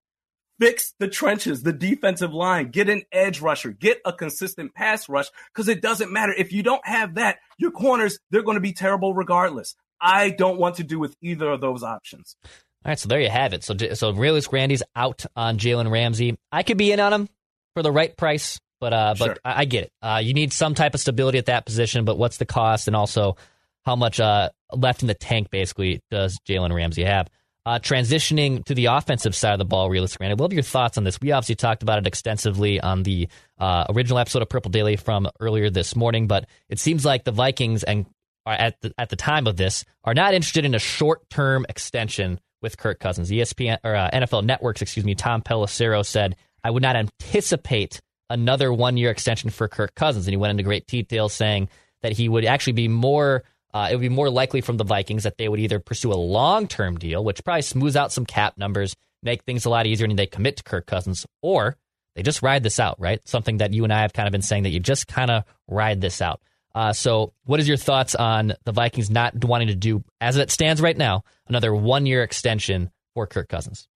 Fix 0.58 0.94
the 0.98 1.08
trenches, 1.08 1.62
the 1.62 1.72
defensive 1.72 2.32
line, 2.32 2.70
get 2.70 2.88
an 2.88 3.02
edge 3.12 3.40
rusher, 3.40 3.70
get 3.70 4.00
a 4.04 4.12
consistent 4.12 4.74
pass 4.74 5.08
rush, 5.08 5.26
because 5.52 5.68
it 5.68 5.82
doesn't 5.82 6.12
matter. 6.12 6.32
If 6.36 6.52
you 6.52 6.62
don't 6.62 6.86
have 6.86 7.14
that, 7.16 7.38
your 7.58 7.70
corners, 7.70 8.18
they're 8.30 8.42
going 8.42 8.56
to 8.56 8.60
be 8.60 8.72
terrible 8.72 9.14
regardless. 9.14 9.74
I 10.00 10.30
don't 10.30 10.58
want 10.58 10.76
to 10.76 10.84
do 10.84 10.98
with 10.98 11.16
either 11.22 11.50
of 11.50 11.60
those 11.60 11.82
options. 11.82 12.36
All 12.44 12.90
right, 12.90 12.98
so 12.98 13.08
there 13.08 13.20
you 13.20 13.30
have 13.30 13.52
it. 13.52 13.64
So, 13.64 13.74
so 13.94 14.12
Realist 14.12 14.52
Randy's 14.52 14.82
out 14.94 15.24
on 15.34 15.58
Jalen 15.58 15.90
Ramsey. 15.90 16.38
I 16.52 16.62
could 16.62 16.76
be 16.76 16.92
in 16.92 17.00
on 17.00 17.12
him 17.12 17.28
for 17.74 17.82
the 17.82 17.90
right 17.90 18.16
price, 18.16 18.60
but 18.80 18.92
uh, 18.92 19.14
but 19.18 19.24
Sure. 19.24 19.36
I, 19.44 19.62
I 19.62 19.64
get 19.64 19.84
it. 19.84 19.92
Uh, 20.00 20.20
you 20.22 20.34
need 20.34 20.52
some 20.52 20.74
type 20.74 20.94
of 20.94 21.00
stability 21.00 21.38
at 21.38 21.46
that 21.46 21.66
position, 21.66 22.04
but 22.04 22.16
what's 22.16 22.36
the 22.36 22.46
cost, 22.46 22.86
and 22.86 22.94
also 22.94 23.36
how 23.84 23.96
much 23.96 24.20
uh 24.20 24.50
left 24.72 25.02
in 25.02 25.08
the 25.08 25.14
tank 25.14 25.50
basically 25.50 26.02
does 26.10 26.38
Jalen 26.48 26.74
Ramsey 26.74 27.04
have? 27.04 27.28
Uh, 27.66 27.80
transitioning 27.80 28.64
to 28.64 28.76
the 28.76 28.86
offensive 28.86 29.34
side 29.34 29.52
of 29.52 29.58
the 29.58 29.64
ball, 29.64 29.90
Realist 29.90 30.18
Randy. 30.20 30.40
What 30.40 30.52
are 30.52 30.54
your 30.54 30.62
thoughts 30.62 30.96
on 30.98 31.02
this? 31.02 31.20
We 31.20 31.32
obviously 31.32 31.56
talked 31.56 31.82
about 31.82 31.98
it 31.98 32.06
extensively 32.06 32.80
on 32.80 33.02
the 33.02 33.28
uh, 33.58 33.86
original 33.88 34.20
episode 34.20 34.40
of 34.40 34.48
Purple 34.48 34.70
Daily 34.70 34.94
from 34.94 35.28
earlier 35.40 35.68
this 35.68 35.96
morning, 35.96 36.28
but 36.28 36.46
it 36.68 36.78
seems 36.78 37.04
like 37.04 37.24
the 37.24 37.32
Vikings 37.32 37.82
and 37.82 38.06
are 38.46 38.54
at 38.54 38.80
the, 38.80 38.94
at 38.96 39.08
the 39.10 39.16
time 39.16 39.48
of 39.48 39.56
this 39.56 39.84
are 40.04 40.14
not 40.14 40.32
interested 40.32 40.64
in 40.64 40.76
a 40.76 40.78
short 40.78 41.28
term 41.28 41.66
extension 41.68 42.38
with 42.62 42.78
Kirk 42.78 43.00
Cousins. 43.00 43.30
ESPN 43.30 43.78
or 43.82 43.96
uh, 43.96 44.10
NFL 44.12 44.44
Networks, 44.44 44.80
excuse 44.80 45.04
me, 45.04 45.16
Tom 45.16 45.42
Pelissero 45.42 46.06
said, 46.06 46.36
"I 46.62 46.70
would 46.70 46.84
not 46.84 46.94
anticipate 46.94 48.00
another 48.30 48.72
one 48.72 48.96
year 48.96 49.10
extension 49.10 49.50
for 49.50 49.66
Kirk 49.66 49.94
Cousins," 49.96 50.26
and 50.26 50.32
he 50.32 50.36
went 50.36 50.52
into 50.52 50.62
great 50.62 50.86
detail 50.86 51.28
saying 51.28 51.68
that 52.02 52.12
he 52.12 52.28
would 52.28 52.44
actually 52.44 52.74
be 52.74 52.88
more. 52.88 53.42
Uh, 53.76 53.88
it 53.90 53.94
would 53.94 54.00
be 54.00 54.08
more 54.08 54.30
likely 54.30 54.62
from 54.62 54.78
the 54.78 54.84
Vikings 54.84 55.24
that 55.24 55.36
they 55.36 55.50
would 55.50 55.60
either 55.60 55.78
pursue 55.78 56.10
a 56.10 56.14
long 56.14 56.66
term 56.66 56.96
deal, 56.96 57.22
which 57.22 57.44
probably 57.44 57.60
smooths 57.60 57.94
out 57.94 58.10
some 58.10 58.24
cap 58.24 58.56
numbers, 58.56 58.96
make 59.22 59.44
things 59.44 59.66
a 59.66 59.70
lot 59.70 59.86
easier, 59.86 60.06
and 60.06 60.18
they 60.18 60.26
commit 60.26 60.56
to 60.56 60.62
Kirk 60.62 60.86
Cousins, 60.86 61.26
or 61.42 61.76
they 62.14 62.22
just 62.22 62.40
ride 62.40 62.62
this 62.62 62.80
out, 62.80 62.98
right? 62.98 63.20
Something 63.28 63.58
that 63.58 63.74
you 63.74 63.84
and 63.84 63.92
I 63.92 64.00
have 64.00 64.14
kind 64.14 64.26
of 64.26 64.32
been 64.32 64.40
saying 64.40 64.62
that 64.62 64.70
you 64.70 64.80
just 64.80 65.08
kind 65.08 65.30
of 65.30 65.44
ride 65.68 66.00
this 66.00 66.22
out. 66.22 66.40
Uh, 66.74 66.94
so, 66.94 67.34
what 67.44 67.60
is 67.60 67.68
your 67.68 67.76
thoughts 67.76 68.14
on 68.14 68.54
the 68.64 68.72
Vikings 68.72 69.10
not 69.10 69.44
wanting 69.44 69.68
to 69.68 69.74
do, 69.74 70.02
as 70.22 70.38
it 70.38 70.50
stands 70.50 70.80
right 70.80 70.96
now, 70.96 71.24
another 71.46 71.74
one 71.74 72.06
year 72.06 72.22
extension 72.22 72.90
for 73.12 73.26
Kirk 73.26 73.50
Cousins? 73.50 73.88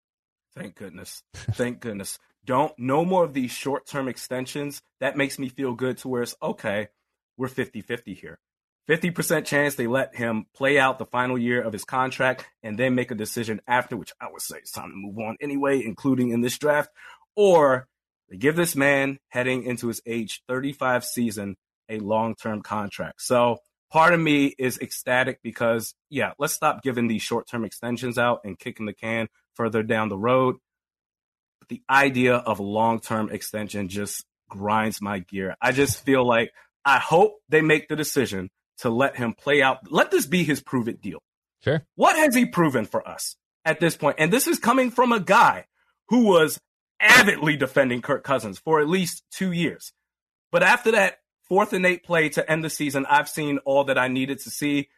Thank 0.55 0.75
goodness. 0.75 1.23
Thank 1.33 1.81
goodness. 1.81 2.19
Don't 2.45 2.79
no 2.79 3.03
more 3.07 3.25
of 3.25 3.33
these 3.33 3.51
short 3.51 3.87
term 3.87 4.09
extensions. 4.09 4.83
That 5.01 5.17
makes 5.17 5.39
me 5.39 5.49
feel 5.49 5.73
good 5.73 5.97
to 5.99 6.09
where 6.09 6.21
it's 6.21 6.35
okay, 6.43 6.89
we're 7.39 7.49
50 7.49 7.81
50 7.81 8.13
here. 8.13 8.39
50% 8.89 9.45
chance 9.45 9.75
they 9.75 9.87
let 9.87 10.17
him 10.17 10.47
play 10.55 10.79
out 10.79 10.99
the 10.99 11.07
final 11.07 11.39
year 11.39 11.63
of 11.63 11.73
his 11.73 11.85
contract 11.85 12.47
and 12.63 12.79
then 12.79 12.95
make 12.95 13.11
a 13.11 13.15
decision 13.15 13.61
after, 13.67 13.97
which 13.97 14.13
I 14.21 14.27
would 14.31 14.43
say 14.43 14.59
it's 14.59 14.73
time 14.73 14.91
to 14.91 14.97
move 14.97 15.19
on 15.19 15.37
anyway, 15.41 15.85
including 15.85 16.31
in 16.31 16.41
this 16.41 16.59
draft. 16.59 16.91
Or 17.37 17.87
they 18.29 18.37
give 18.37 18.57
this 18.57 18.75
man 18.75 19.19
heading 19.29 19.65
into 19.65 19.89
his 19.89 20.01
age 20.07 20.43
35 20.49 21.05
season 21.05 21.57
a 21.89 21.99
long 21.99 22.35
term 22.35 22.63
contract. 22.63 23.23
So 23.23 23.59
part 23.91 24.15
of 24.15 24.21
me 24.21 24.55
is 24.59 24.79
ecstatic 24.79 25.41
because, 25.43 25.95
yeah, 26.09 26.33
let's 26.39 26.55
stop 26.55 26.83
giving 26.83 27.09
these 27.09 27.23
short 27.23 27.49
term 27.49 27.65
extensions 27.65 28.19
out 28.19 28.41
and 28.45 28.59
kicking 28.59 28.87
the 28.87 28.93
can 28.93 29.29
further 29.55 29.83
down 29.83 30.09
the 30.09 30.19
road. 30.19 30.57
But 31.61 31.69
the 31.69 31.83
idea 31.89 32.37
of 32.37 32.59
a 32.59 32.65
long 32.65 33.01
term 33.01 33.31
extension 33.31 33.89
just 33.89 34.25
grinds 34.49 35.01
my 35.01 35.21
gear. 35.21 35.57
I 35.61 35.73
just 35.73 36.05
feel 36.05 36.27
like 36.27 36.51
I 36.85 36.99
hope 36.99 37.35
they 37.49 37.61
make 37.61 37.89
the 37.89 37.97
decision 37.97 38.51
to 38.81 38.91
let 38.91 39.17
him 39.17 39.35
play 39.35 39.63
out. 39.63 39.91
Let 39.91 40.11
this 40.11 40.27
be 40.27 40.45
his 40.45 40.61
prove 40.61 40.89
it 40.89 41.01
deal. 41.01 41.19
Sure. 41.63 41.85
What 41.95 42.17
has 42.17 42.35
he 42.35 42.47
proven 42.47 42.87
for 42.87 43.07
us 43.07 43.37
at 43.65 43.81
this 43.81 43.97
point? 43.97 44.17
And 44.19 44.33
this 44.33 44.47
is 44.47 44.59
coming 44.59 44.91
from 44.91 45.13
a 45.13 45.21
guy 45.21 45.67
who 46.09 46.25
was 46.25 46.59
avidly 46.99 47.57
defending 47.57 48.03
Kirk 48.03 48.25
Cousins 48.25 48.59
for 48.59 48.81
at 48.81 48.89
least 48.89 49.23
two 49.31 49.53
years. 49.53 49.93
But 50.53 50.63
after 50.63 50.93
that 50.93 51.19
fourth 51.49 51.73
and 51.73 51.87
eight 51.87 52.05
play 52.05 52.29
to 52.31 52.51
end 52.51 52.65
the 52.65 52.71
season, 52.71 53.07
I've 53.09 53.29
seen 53.29 53.59
all 53.65 53.85
that 53.85 53.99
I 53.99 54.09
needed 54.09 54.41
to 54.41 54.51
see. 54.51 54.89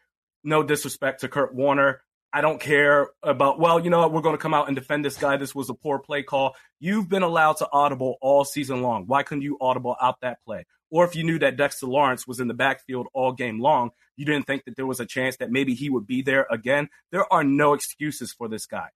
No 0.43 0.63
disrespect 0.63 1.21
to 1.21 1.29
Kurt 1.29 1.53
Warner. 1.53 2.01
I 2.35 2.41
don't 2.41 2.59
care 2.59 3.09
about, 3.21 3.59
well, 3.59 3.79
you 3.79 3.91
know 3.91 3.99
what, 3.99 4.11
we're 4.11 4.21
going 4.21 4.35
to 4.35 4.41
come 4.41 4.55
out 4.55 4.67
and 4.67 4.75
defend 4.75 5.05
this 5.05 5.17
guy. 5.17 5.37
This 5.37 5.53
was 5.53 5.69
a 5.69 5.75
poor 5.75 5.99
play 5.99 6.23
call. 6.23 6.55
You've 6.79 7.07
been 7.07 7.21
allowed 7.21 7.57
to 7.57 7.69
audible 7.71 8.17
all 8.21 8.43
season 8.43 8.81
long. 8.81 9.03
Why 9.05 9.21
couldn't 9.21 9.43
you 9.43 9.57
audible 9.61 9.95
out 10.01 10.21
that 10.21 10.39
play? 10.43 10.65
Or 10.93 11.03
if 11.05 11.15
you 11.15 11.23
knew 11.23 11.39
that 11.39 11.57
Dexter 11.57 11.87
Lawrence 11.87 12.27
was 12.27 12.39
in 12.39 12.47
the 12.47 12.53
backfield 12.53 13.07
all 13.15 13.31
game 13.31 13.59
long, 13.59 13.89
you 14.15 14.25
didn't 14.25 14.45
think 14.45 14.65
that 14.65 14.75
there 14.75 14.85
was 14.85 14.99
a 14.99 15.07
chance 15.07 15.35
that 15.37 15.49
maybe 15.49 15.73
he 15.73 15.89
would 15.89 16.05
be 16.05 16.21
there 16.21 16.45
again. 16.51 16.87
There 17.11 17.25
are 17.33 17.43
no 17.43 17.73
excuses 17.73 18.31
for 18.31 18.47
this 18.47 18.67
guy. 18.67 18.89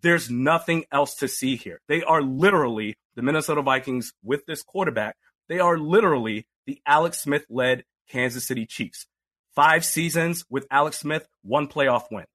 There's 0.00 0.30
nothing 0.30 0.84
else 0.92 1.16
to 1.16 1.26
see 1.26 1.56
here. 1.56 1.80
They 1.88 2.04
are 2.04 2.22
literally 2.22 2.98
the 3.16 3.22
Minnesota 3.22 3.62
Vikings 3.62 4.12
with 4.22 4.46
this 4.46 4.62
quarterback. 4.62 5.16
They 5.48 5.58
are 5.58 5.76
literally 5.76 6.46
the 6.66 6.80
Alex 6.86 7.20
Smith 7.20 7.44
led 7.50 7.82
Kansas 8.08 8.46
City 8.46 8.64
Chiefs. 8.64 9.08
Five 9.56 9.84
seasons 9.84 10.44
with 10.48 10.68
Alex 10.70 10.98
Smith, 10.98 11.26
one 11.42 11.66
playoff 11.66 12.04
win. 12.12 12.26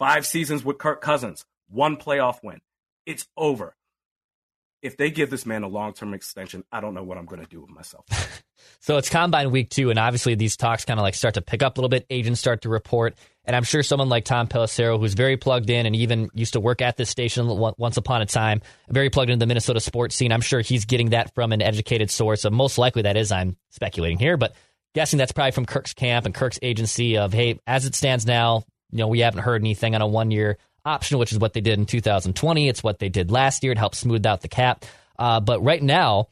Five 0.00 0.26
seasons 0.26 0.64
with 0.64 0.78
Kirk 0.78 1.00
Cousins, 1.00 1.44
one 1.68 1.96
playoff 1.96 2.38
win. 2.42 2.58
It's 3.06 3.28
over. 3.36 3.76
If 4.86 4.96
they 4.96 5.10
give 5.10 5.30
this 5.30 5.44
man 5.44 5.64
a 5.64 5.68
long 5.68 5.92
term 5.92 6.14
extension, 6.14 6.64
I 6.70 6.80
don't 6.80 6.94
know 6.94 7.02
what 7.02 7.18
I'm 7.18 7.26
going 7.26 7.42
to 7.42 7.48
do 7.48 7.60
with 7.60 7.70
myself. 7.70 8.06
So 8.80 8.96
it's 8.96 9.10
combine 9.10 9.50
week 9.50 9.70
two, 9.70 9.90
and 9.90 9.98
obviously 9.98 10.34
these 10.34 10.56
talks 10.56 10.84
kind 10.84 10.98
of 10.98 11.02
like 11.02 11.14
start 11.14 11.34
to 11.34 11.42
pick 11.42 11.62
up 11.62 11.76
a 11.76 11.80
little 11.80 11.88
bit. 11.88 12.06
Agents 12.10 12.40
start 12.40 12.62
to 12.62 12.68
report, 12.68 13.16
and 13.44 13.54
I'm 13.54 13.64
sure 13.64 13.82
someone 13.82 14.08
like 14.08 14.24
Tom 14.24 14.46
Pelissero, 14.48 14.98
who's 14.98 15.14
very 15.14 15.36
plugged 15.36 15.70
in 15.70 15.86
and 15.86 15.94
even 15.96 16.30
used 16.34 16.54
to 16.54 16.60
work 16.60 16.80
at 16.80 16.96
this 16.96 17.10
station 17.10 17.46
once 17.48 17.96
upon 17.96 18.22
a 18.22 18.26
time, 18.26 18.62
very 18.88 19.10
plugged 19.10 19.30
into 19.30 19.42
the 19.42 19.46
Minnesota 19.46 19.80
sports 19.80 20.14
scene. 20.14 20.32
I'm 20.32 20.40
sure 20.40 20.60
he's 20.60 20.84
getting 20.84 21.10
that 21.10 21.34
from 21.34 21.52
an 21.52 21.62
educated 21.62 22.10
source. 22.10 22.42
So 22.42 22.50
most 22.50 22.78
likely 22.78 23.02
that 23.02 23.16
is, 23.16 23.32
I'm 23.32 23.56
speculating 23.70 24.18
here, 24.18 24.36
but 24.36 24.54
guessing 24.94 25.18
that's 25.18 25.32
probably 25.32 25.52
from 25.52 25.66
Kirk's 25.66 25.94
camp 25.94 26.26
and 26.26 26.34
Kirk's 26.34 26.58
agency 26.62 27.18
of, 27.18 27.32
hey, 27.32 27.58
as 27.66 27.86
it 27.86 27.94
stands 27.94 28.26
now, 28.26 28.64
you 28.90 28.98
know, 28.98 29.08
we 29.08 29.20
haven't 29.20 29.42
heard 29.42 29.62
anything 29.62 29.94
on 29.94 30.00
a 30.00 30.06
one 30.06 30.30
year 30.30 30.58
option, 30.86 31.18
which 31.18 31.32
is 31.32 31.38
what 31.38 31.52
they 31.52 31.60
did 31.60 31.78
in 31.78 31.86
2020. 31.86 32.68
It's 32.68 32.82
what 32.82 32.98
they 32.98 33.08
did 33.08 33.30
last 33.30 33.62
year. 33.62 33.72
It 33.72 33.78
helped 33.78 33.96
smooth 33.96 34.24
out 34.24 34.40
the 34.40 34.48
cap. 34.48 34.84
Uh, 35.18 35.40
but 35.40 35.62
right 35.62 35.82
now, 35.82 36.28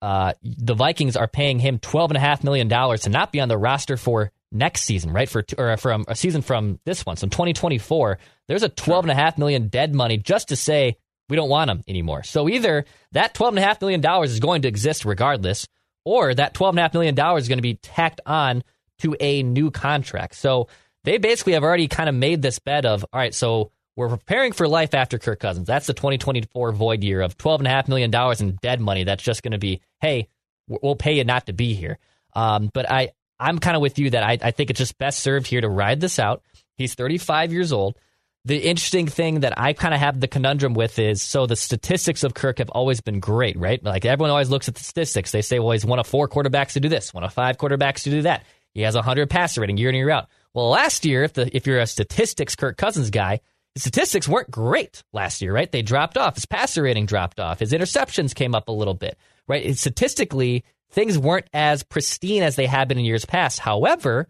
uh, 0.00 0.32
the 0.42 0.74
Vikings 0.74 1.16
are 1.16 1.26
paying 1.26 1.58
him 1.58 1.78
twelve 1.78 2.10
and 2.10 2.16
a 2.16 2.20
half 2.20 2.44
million 2.44 2.68
dollars 2.68 3.02
to 3.02 3.10
not 3.10 3.32
be 3.32 3.40
on 3.40 3.48
the 3.48 3.58
roster 3.58 3.96
for 3.96 4.30
next 4.52 4.82
season, 4.82 5.12
right? 5.12 5.28
For 5.28 5.44
or 5.56 5.76
from 5.76 6.04
a 6.08 6.14
season 6.14 6.42
from 6.42 6.78
this 6.84 7.04
one, 7.04 7.16
so 7.16 7.26
2024. 7.26 8.18
There's 8.46 8.62
a 8.62 8.68
twelve 8.68 9.04
and 9.04 9.10
a 9.10 9.14
half 9.14 9.38
million 9.38 9.68
dead 9.68 9.94
money 9.94 10.16
just 10.16 10.48
to 10.48 10.56
say 10.56 10.98
we 11.28 11.36
don't 11.36 11.48
want 11.48 11.70
him 11.70 11.82
anymore. 11.88 12.22
So 12.22 12.48
either 12.48 12.84
that 13.12 13.34
twelve 13.34 13.54
and 13.54 13.58
a 13.62 13.66
half 13.66 13.80
million 13.80 14.00
dollars 14.00 14.30
is 14.30 14.40
going 14.40 14.62
to 14.62 14.68
exist 14.68 15.04
regardless, 15.04 15.66
or 16.04 16.32
that 16.32 16.54
twelve 16.54 16.74
and 16.74 16.78
a 16.78 16.82
half 16.82 16.94
million 16.94 17.16
dollars 17.16 17.42
is 17.42 17.48
going 17.48 17.58
to 17.58 17.62
be 17.62 17.74
tacked 17.74 18.20
on 18.24 18.62
to 19.00 19.16
a 19.18 19.42
new 19.42 19.72
contract. 19.72 20.36
So 20.36 20.68
they 21.02 21.18
basically 21.18 21.54
have 21.54 21.64
already 21.64 21.88
kind 21.88 22.08
of 22.08 22.14
made 22.14 22.40
this 22.40 22.60
bet 22.60 22.86
of 22.86 23.04
all 23.12 23.18
right, 23.18 23.34
so 23.34 23.72
we're 23.98 24.08
preparing 24.08 24.52
for 24.52 24.68
life 24.68 24.94
after 24.94 25.18
Kirk 25.18 25.40
Cousins. 25.40 25.66
That's 25.66 25.88
the 25.88 25.92
2024 25.92 26.70
void 26.70 27.02
year 27.02 27.20
of 27.20 27.36
$12.5 27.36 27.88
million 27.88 28.14
in 28.38 28.58
dead 28.62 28.80
money. 28.80 29.02
That's 29.02 29.24
just 29.24 29.42
going 29.42 29.52
to 29.52 29.58
be, 29.58 29.80
hey, 30.00 30.28
we'll 30.68 30.94
pay 30.94 31.14
you 31.14 31.24
not 31.24 31.46
to 31.46 31.52
be 31.52 31.74
here. 31.74 31.98
Um, 32.32 32.70
but 32.72 32.88
I, 32.88 33.10
I'm 33.40 33.58
kind 33.58 33.74
of 33.74 33.82
with 33.82 33.98
you 33.98 34.10
that 34.10 34.22
I, 34.22 34.38
I 34.40 34.52
think 34.52 34.70
it's 34.70 34.78
just 34.78 34.96
best 34.98 35.18
served 35.18 35.48
here 35.48 35.60
to 35.60 35.68
ride 35.68 36.00
this 36.00 36.20
out. 36.20 36.42
He's 36.76 36.94
35 36.94 37.52
years 37.52 37.72
old. 37.72 37.98
The 38.44 38.58
interesting 38.58 39.08
thing 39.08 39.40
that 39.40 39.58
I 39.58 39.72
kind 39.72 39.92
of 39.92 39.98
have 39.98 40.20
the 40.20 40.28
conundrum 40.28 40.74
with 40.74 41.00
is 41.00 41.20
so 41.20 41.46
the 41.46 41.56
statistics 41.56 42.22
of 42.22 42.34
Kirk 42.34 42.58
have 42.58 42.70
always 42.70 43.00
been 43.00 43.18
great, 43.18 43.58
right? 43.58 43.82
Like 43.82 44.04
everyone 44.04 44.30
always 44.30 44.48
looks 44.48 44.68
at 44.68 44.76
the 44.76 44.84
statistics. 44.84 45.32
They 45.32 45.42
say, 45.42 45.58
well, 45.58 45.72
he's 45.72 45.84
one 45.84 45.98
of 45.98 46.06
four 46.06 46.28
quarterbacks 46.28 46.74
to 46.74 46.80
do 46.80 46.88
this, 46.88 47.12
one 47.12 47.24
of 47.24 47.34
five 47.34 47.58
quarterbacks 47.58 48.04
to 48.04 48.10
do 48.10 48.22
that. 48.22 48.44
He 48.74 48.82
has 48.82 48.94
a 48.94 48.98
100 48.98 49.28
passer 49.28 49.60
rating 49.60 49.76
year 49.76 49.88
in, 49.88 49.96
and 49.96 49.98
year 49.98 50.10
out. 50.10 50.28
Well, 50.54 50.68
last 50.68 51.04
year, 51.04 51.24
if, 51.24 51.32
the, 51.32 51.54
if 51.54 51.66
you're 51.66 51.80
a 51.80 51.86
statistics 51.86 52.54
Kirk 52.54 52.76
Cousins 52.76 53.10
guy, 53.10 53.40
statistics 53.78 54.28
weren't 54.28 54.50
great 54.50 55.02
last 55.12 55.40
year, 55.40 55.52
right? 55.52 55.70
They 55.70 55.82
dropped 55.82 56.18
off. 56.18 56.34
His 56.34 56.46
passer 56.46 56.82
rating 56.82 57.06
dropped 57.06 57.40
off. 57.40 57.60
His 57.60 57.72
interceptions 57.72 58.34
came 58.34 58.54
up 58.54 58.68
a 58.68 58.72
little 58.72 58.94
bit, 58.94 59.18
right? 59.46 59.76
Statistically, 59.76 60.64
things 60.90 61.18
weren't 61.18 61.48
as 61.52 61.82
pristine 61.82 62.42
as 62.42 62.56
they 62.56 62.66
had 62.66 62.88
been 62.88 62.98
in 62.98 63.04
years 63.04 63.24
past. 63.24 63.58
However, 63.58 64.28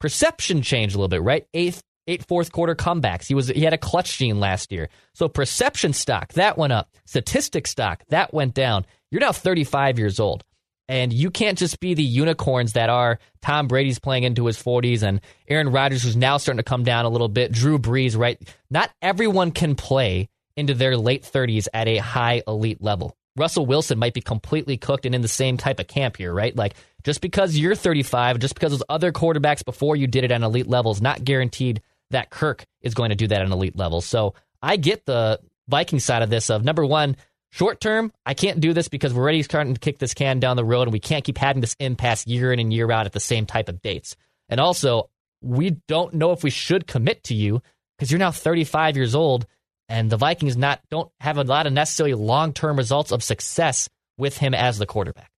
perception 0.00 0.62
changed 0.62 0.94
a 0.94 0.98
little 0.98 1.08
bit, 1.08 1.22
right? 1.22 1.46
Eighth, 1.54 1.82
eight 2.06 2.24
fourth 2.26 2.52
quarter 2.52 2.74
comebacks. 2.74 3.26
He 3.26 3.34
was 3.34 3.48
he 3.48 3.62
had 3.62 3.74
a 3.74 3.78
clutch 3.78 4.18
gene 4.18 4.40
last 4.40 4.72
year. 4.72 4.88
So 5.14 5.28
perception 5.28 5.92
stock 5.92 6.32
that 6.34 6.58
went 6.58 6.72
up. 6.72 6.90
Statistic 7.06 7.66
stock 7.66 8.02
that 8.08 8.32
went 8.34 8.54
down. 8.54 8.86
You're 9.10 9.20
now 9.20 9.32
35 9.32 9.98
years 9.98 10.20
old. 10.20 10.44
And 10.88 11.12
you 11.12 11.30
can't 11.30 11.58
just 11.58 11.80
be 11.80 11.94
the 11.94 12.02
unicorns 12.02 12.72
that 12.72 12.88
are 12.88 13.18
Tom 13.42 13.68
Brady's 13.68 13.98
playing 13.98 14.22
into 14.22 14.46
his 14.46 14.56
40s 14.56 15.02
and 15.02 15.20
Aaron 15.46 15.70
Rodgers, 15.70 16.02
who's 16.02 16.16
now 16.16 16.38
starting 16.38 16.58
to 16.58 16.62
come 16.62 16.82
down 16.82 17.04
a 17.04 17.10
little 17.10 17.28
bit, 17.28 17.52
Drew 17.52 17.78
Brees, 17.78 18.16
right? 18.16 18.40
Not 18.70 18.90
everyone 19.02 19.50
can 19.50 19.74
play 19.74 20.30
into 20.56 20.74
their 20.74 20.96
late 20.96 21.22
30s 21.22 21.68
at 21.74 21.88
a 21.88 21.98
high 21.98 22.42
elite 22.48 22.82
level. 22.82 23.16
Russell 23.36 23.66
Wilson 23.66 23.98
might 23.98 24.14
be 24.14 24.20
completely 24.20 24.76
cooked 24.76 25.06
and 25.06 25.14
in 25.14 25.22
the 25.22 25.28
same 25.28 25.56
type 25.56 25.78
of 25.78 25.86
camp 25.86 26.16
here, 26.16 26.32
right? 26.32 26.56
Like 26.56 26.74
just 27.04 27.20
because 27.20 27.56
you're 27.56 27.74
35, 27.74 28.38
just 28.38 28.54
because 28.54 28.72
those 28.72 28.82
other 28.88 29.12
quarterbacks 29.12 29.64
before 29.64 29.94
you 29.94 30.06
did 30.06 30.24
it 30.24 30.32
at 30.32 30.42
elite 30.42 30.66
level 30.66 30.90
is 30.90 31.00
not 31.00 31.22
guaranteed 31.22 31.82
that 32.10 32.30
Kirk 32.30 32.64
is 32.80 32.94
going 32.94 33.10
to 33.10 33.16
do 33.16 33.28
that 33.28 33.42
at 33.42 33.48
elite 33.48 33.76
level. 33.76 34.00
So 34.00 34.34
I 34.62 34.76
get 34.76 35.06
the 35.06 35.40
Viking 35.68 36.00
side 36.00 36.22
of 36.22 36.30
this 36.30 36.50
of 36.50 36.64
number 36.64 36.84
one, 36.84 37.16
Short 37.50 37.80
term, 37.80 38.12
I 38.26 38.34
can't 38.34 38.60
do 38.60 38.72
this 38.72 38.88
because 38.88 39.14
we're 39.14 39.22
already 39.22 39.42
starting 39.42 39.74
to 39.74 39.80
kick 39.80 39.98
this 39.98 40.14
can 40.14 40.38
down 40.38 40.56
the 40.56 40.64
road 40.64 40.82
and 40.82 40.92
we 40.92 41.00
can't 41.00 41.24
keep 41.24 41.38
having 41.38 41.60
this 41.60 41.76
impasse 41.78 42.26
year 42.26 42.52
in 42.52 42.58
and 42.58 42.72
year 42.72 42.90
out 42.90 43.06
at 43.06 43.12
the 43.12 43.20
same 43.20 43.46
type 43.46 43.68
of 43.68 43.80
dates. 43.80 44.16
And 44.48 44.60
also, 44.60 45.10
we 45.40 45.70
don't 45.88 46.14
know 46.14 46.32
if 46.32 46.42
we 46.42 46.50
should 46.50 46.86
commit 46.86 47.24
to 47.24 47.34
you 47.34 47.62
because 47.96 48.10
you're 48.10 48.18
now 48.18 48.30
35 48.30 48.96
years 48.96 49.14
old 49.14 49.46
and 49.88 50.10
the 50.10 50.16
Vikings 50.16 50.56
not 50.56 50.80
don't 50.90 51.10
have 51.20 51.38
a 51.38 51.44
lot 51.44 51.66
of 51.66 51.72
necessarily 51.72 52.14
long-term 52.14 52.76
results 52.76 53.12
of 53.12 53.22
success 53.22 53.88
with 54.18 54.36
him 54.36 54.52
as 54.54 54.78
the 54.78 54.86
quarterback. 54.86 55.30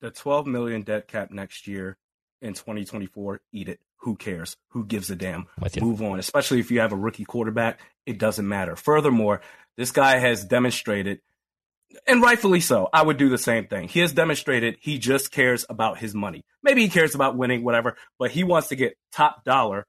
The 0.00 0.10
12 0.10 0.46
million 0.46 0.82
dead 0.82 1.06
cap 1.06 1.30
next 1.30 1.66
year 1.66 1.96
in 2.42 2.54
2024, 2.54 3.40
eat 3.52 3.68
it. 3.68 3.80
Who 3.98 4.16
cares? 4.16 4.56
Who 4.70 4.84
gives 4.84 5.10
a 5.10 5.16
damn? 5.16 5.46
Move 5.80 6.02
on. 6.02 6.18
Especially 6.18 6.60
if 6.60 6.70
you 6.70 6.80
have 6.80 6.92
a 6.92 6.96
rookie 6.96 7.24
quarterback, 7.24 7.80
it 8.04 8.18
doesn't 8.18 8.46
matter. 8.46 8.76
Furthermore, 8.76 9.40
this 9.78 9.92
guy 9.92 10.18
has 10.18 10.44
demonstrated 10.44 11.20
and 12.06 12.22
rightfully 12.22 12.60
so. 12.60 12.88
I 12.92 13.02
would 13.02 13.16
do 13.16 13.28
the 13.28 13.38
same 13.38 13.66
thing. 13.66 13.88
He 13.88 14.00
has 14.00 14.12
demonstrated 14.12 14.76
he 14.80 14.98
just 14.98 15.30
cares 15.30 15.64
about 15.68 15.98
his 15.98 16.14
money. 16.14 16.44
Maybe 16.62 16.82
he 16.82 16.88
cares 16.88 17.14
about 17.14 17.36
winning, 17.36 17.64
whatever, 17.64 17.96
but 18.18 18.30
he 18.30 18.44
wants 18.44 18.68
to 18.68 18.76
get 18.76 18.96
top 19.12 19.44
dollar 19.44 19.86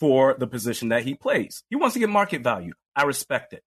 for 0.00 0.36
the 0.38 0.46
position 0.46 0.88
that 0.88 1.04
he 1.04 1.14
plays. 1.14 1.62
He 1.70 1.76
wants 1.76 1.94
to 1.94 2.00
get 2.00 2.08
market 2.08 2.42
value. 2.42 2.72
I 2.94 3.04
respect 3.04 3.52
it. 3.52 3.62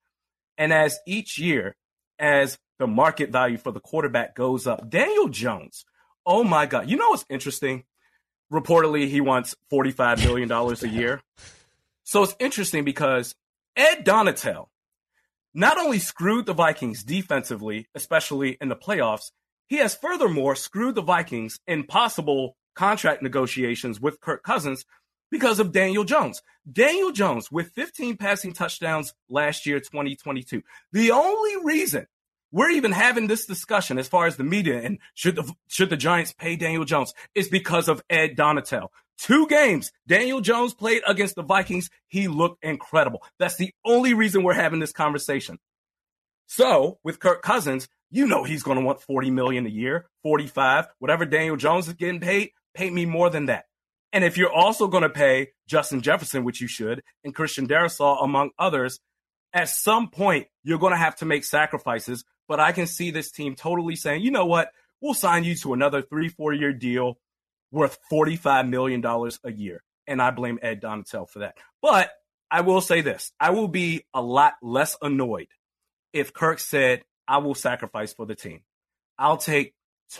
And 0.58 0.72
as 0.72 1.00
each 1.08 1.38
year, 1.38 1.76
as 2.20 2.58
the 2.80 2.88
market 2.88 3.32
value 3.32 3.58
for 3.58 3.72
the 3.72 3.80
quarterback 3.80 4.36
goes 4.36 4.68
up, 4.68 4.90
Daniel 4.90 5.28
Jones, 5.28 5.86
oh 6.26 6.44
my 6.44 6.66
God. 6.66 6.90
You 6.90 6.98
know 6.98 7.10
what's 7.10 7.26
interesting? 7.30 7.84
Reportedly, 8.52 9.08
he 9.08 9.22
wants 9.22 9.56
$45 9.72 10.26
million 10.26 10.52
a 10.52 10.88
year. 10.88 11.22
So 12.04 12.24
it's 12.24 12.36
interesting 12.40 12.84
because 12.84 13.36
Ed 13.76 14.04
Donatell, 14.06 14.68
not 15.54 15.78
only 15.78 16.00
screwed 16.00 16.46
the 16.46 16.54
Vikings 16.54 17.04
defensively, 17.04 17.88
especially 17.96 18.58
in 18.62 18.70
the 18.70 18.76
playoffs, 18.76 19.32
he 19.68 19.78
has 19.78 19.96
furthermore 19.96 20.56
screwed 20.56 20.96
the 20.96 21.02
Vikings 21.02 21.60
in 21.68 21.84
possible 21.84 22.56
contract 22.76 23.22
negotiations 23.22 24.00
with 24.00 24.20
Kirk 24.22 24.44
Cousins 24.44 24.86
because 25.30 25.60
of 25.60 25.72
Daniel 25.72 26.04
Jones. 26.04 26.42
Daniel 26.72 27.12
Jones 27.12 27.52
with 27.52 27.72
15 27.74 28.18
passing 28.18 28.54
touchdowns 28.54 29.14
last 29.30 29.66
year, 29.66 29.80
2022. 29.80 30.62
The 30.92 31.12
only 31.12 31.66
reason 31.66 32.08
we're 32.52 32.72
even 32.72 32.92
having 32.92 33.28
this 33.28 33.46
discussion 33.46 33.98
as 33.98 34.08
far 34.08 34.28
as 34.28 34.36
the 34.36 34.44
media 34.44 34.82
and 34.82 35.00
should 35.14 35.38
the 35.38 35.52
should 35.68 35.90
the 35.90 35.98
Giants 35.98 36.34
pay 36.34 36.56
Daniel 36.56 36.84
Jones 36.84 37.14
is 37.34 37.48
because 37.48 37.88
of 37.88 38.04
Ed 38.10 38.36
Donatell. 38.36 38.90
Two 39.22 39.48
games 39.48 39.92
Daniel 40.08 40.42
Jones 40.42 40.74
played 40.74 41.04
against 41.08 41.36
the 41.36 41.44
Vikings, 41.44 41.90
he 42.08 42.28
looked 42.28 42.64
incredible. 42.64 43.24
That's 43.40 43.56
the 43.56 43.72
only 43.86 44.14
reason 44.14 44.44
we're 44.44 44.54
having 44.54 44.80
this 44.80 44.92
conversation. 44.92 45.60
So, 46.48 47.00
with 47.04 47.20
Kirk 47.20 47.42
Cousins, 47.42 47.88
you 48.10 48.28
know 48.28 48.44
he's 48.44 48.64
going 48.64 48.78
to 48.78 48.84
want 48.84 49.02
40 49.02 49.32
million 49.32 49.66
a 49.66 49.70
year, 49.70 50.10
45, 50.24 50.88
whatever 51.00 51.26
Daniel 51.26 51.56
Jones 51.56 51.88
is 51.88 51.94
getting 51.94 52.20
paid, 52.20 52.50
pay 52.74 52.90
me 52.90 53.06
more 53.06 53.30
than 53.30 53.46
that. 53.46 53.66
And 54.12 54.26
if 54.26 54.38
you're 54.38 54.52
also 54.52 54.88
going 54.88 55.04
to 55.04 55.10
pay 55.10 55.50
Justin 55.68 56.02
Jefferson, 56.02 56.44
which 56.44 56.60
you 56.60 56.68
should, 56.68 57.02
and 57.24 57.34
Christian 57.34 57.68
Darrisaw, 57.68 58.22
among 58.22 58.50
others, 58.60 59.00
at 59.54 59.70
some 59.70 60.10
point 60.10 60.48
you're 60.64 60.80
going 60.80 60.94
to 60.94 60.98
have 60.98 61.16
to 61.18 61.26
make 61.26 61.46
sacrifices 61.46 62.26
but 62.52 62.60
I 62.60 62.74
can 62.74 62.86
see 62.86 63.12
this 63.12 63.32
team 63.32 63.56
totally 63.56 63.96
saying, 63.96 64.24
you 64.24 64.30
know 64.30 64.46
what, 64.46 64.72
we'll 65.00 65.14
sign 65.14 65.46
you 65.46 65.56
to 65.56 65.72
another 65.72 66.02
three, 66.02 66.28
four 66.28 66.52
year 66.52 66.74
deal 66.74 67.18
worth 67.72 67.98
$45 68.12 68.70
million 68.70 69.04
a 69.06 69.52
year. 69.52 69.84
And 70.08 70.22
I 70.22 70.32
blame 70.32 70.60
Ed 70.62 70.82
Donatell 70.82 71.30
for 71.30 71.40
that. 71.40 71.56
But 71.82 72.12
I 72.50 72.62
will 72.62 72.82
say 72.82 73.02
this 73.02 73.32
I 73.40 73.52
will 73.52 73.68
be 73.68 74.06
a 74.14 74.22
lot 74.22 74.54
less 74.62 74.98
annoyed 75.02 75.48
if 76.14 76.34
Kirk 76.34 76.60
said, 76.60 77.04
I 77.28 77.38
will 77.38 77.56
sacrifice 77.56 78.14
for 78.14 78.26
the 78.26 78.36
team. 78.36 78.62
I'll 79.18 79.38
take 79.38 79.74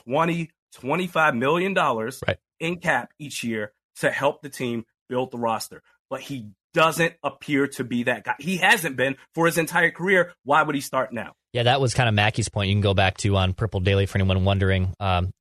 20, 0.06 0.50
25 0.76 1.36
million 1.36 1.74
dollars 1.74 2.22
right. 2.26 2.38
in 2.60 2.78
cap 2.78 3.12
each 3.20 3.44
year 3.44 3.74
to 3.98 4.10
help 4.10 4.42
the 4.42 4.50
team 4.50 4.86
build 5.10 5.32
the 5.32 5.38
roster. 5.38 5.82
But 6.10 6.22
he 6.22 6.48
doesn't 6.74 7.16
appear 7.24 7.68
to 7.68 7.84
be 7.84 8.04
that 8.04 8.24
guy. 8.24 8.36
He 8.40 8.58
hasn't 8.58 8.96
been 8.96 9.18
for 9.34 9.46
his 9.46 9.58
entire 9.58 9.92
career. 9.92 10.34
Why 10.44 10.64
would 10.64 10.76
he 10.76 10.82
start 10.82 11.12
now? 11.12 11.34
Yeah, 11.54 11.64
that 11.64 11.82
was 11.82 11.94
kind 11.94 12.08
of 12.08 12.16
Mackey's 12.16 12.48
point. 12.48 12.70
You 12.70 12.76
can 12.76 12.82
go 12.82 12.94
back 12.94 13.18
to 13.18 13.36
on 13.36 13.54
Purple 13.54 13.82
Daily 13.82 14.06
for 14.06 14.18
anyone 14.18 14.46
wondering, 14.46 14.94
um, 15.00 15.32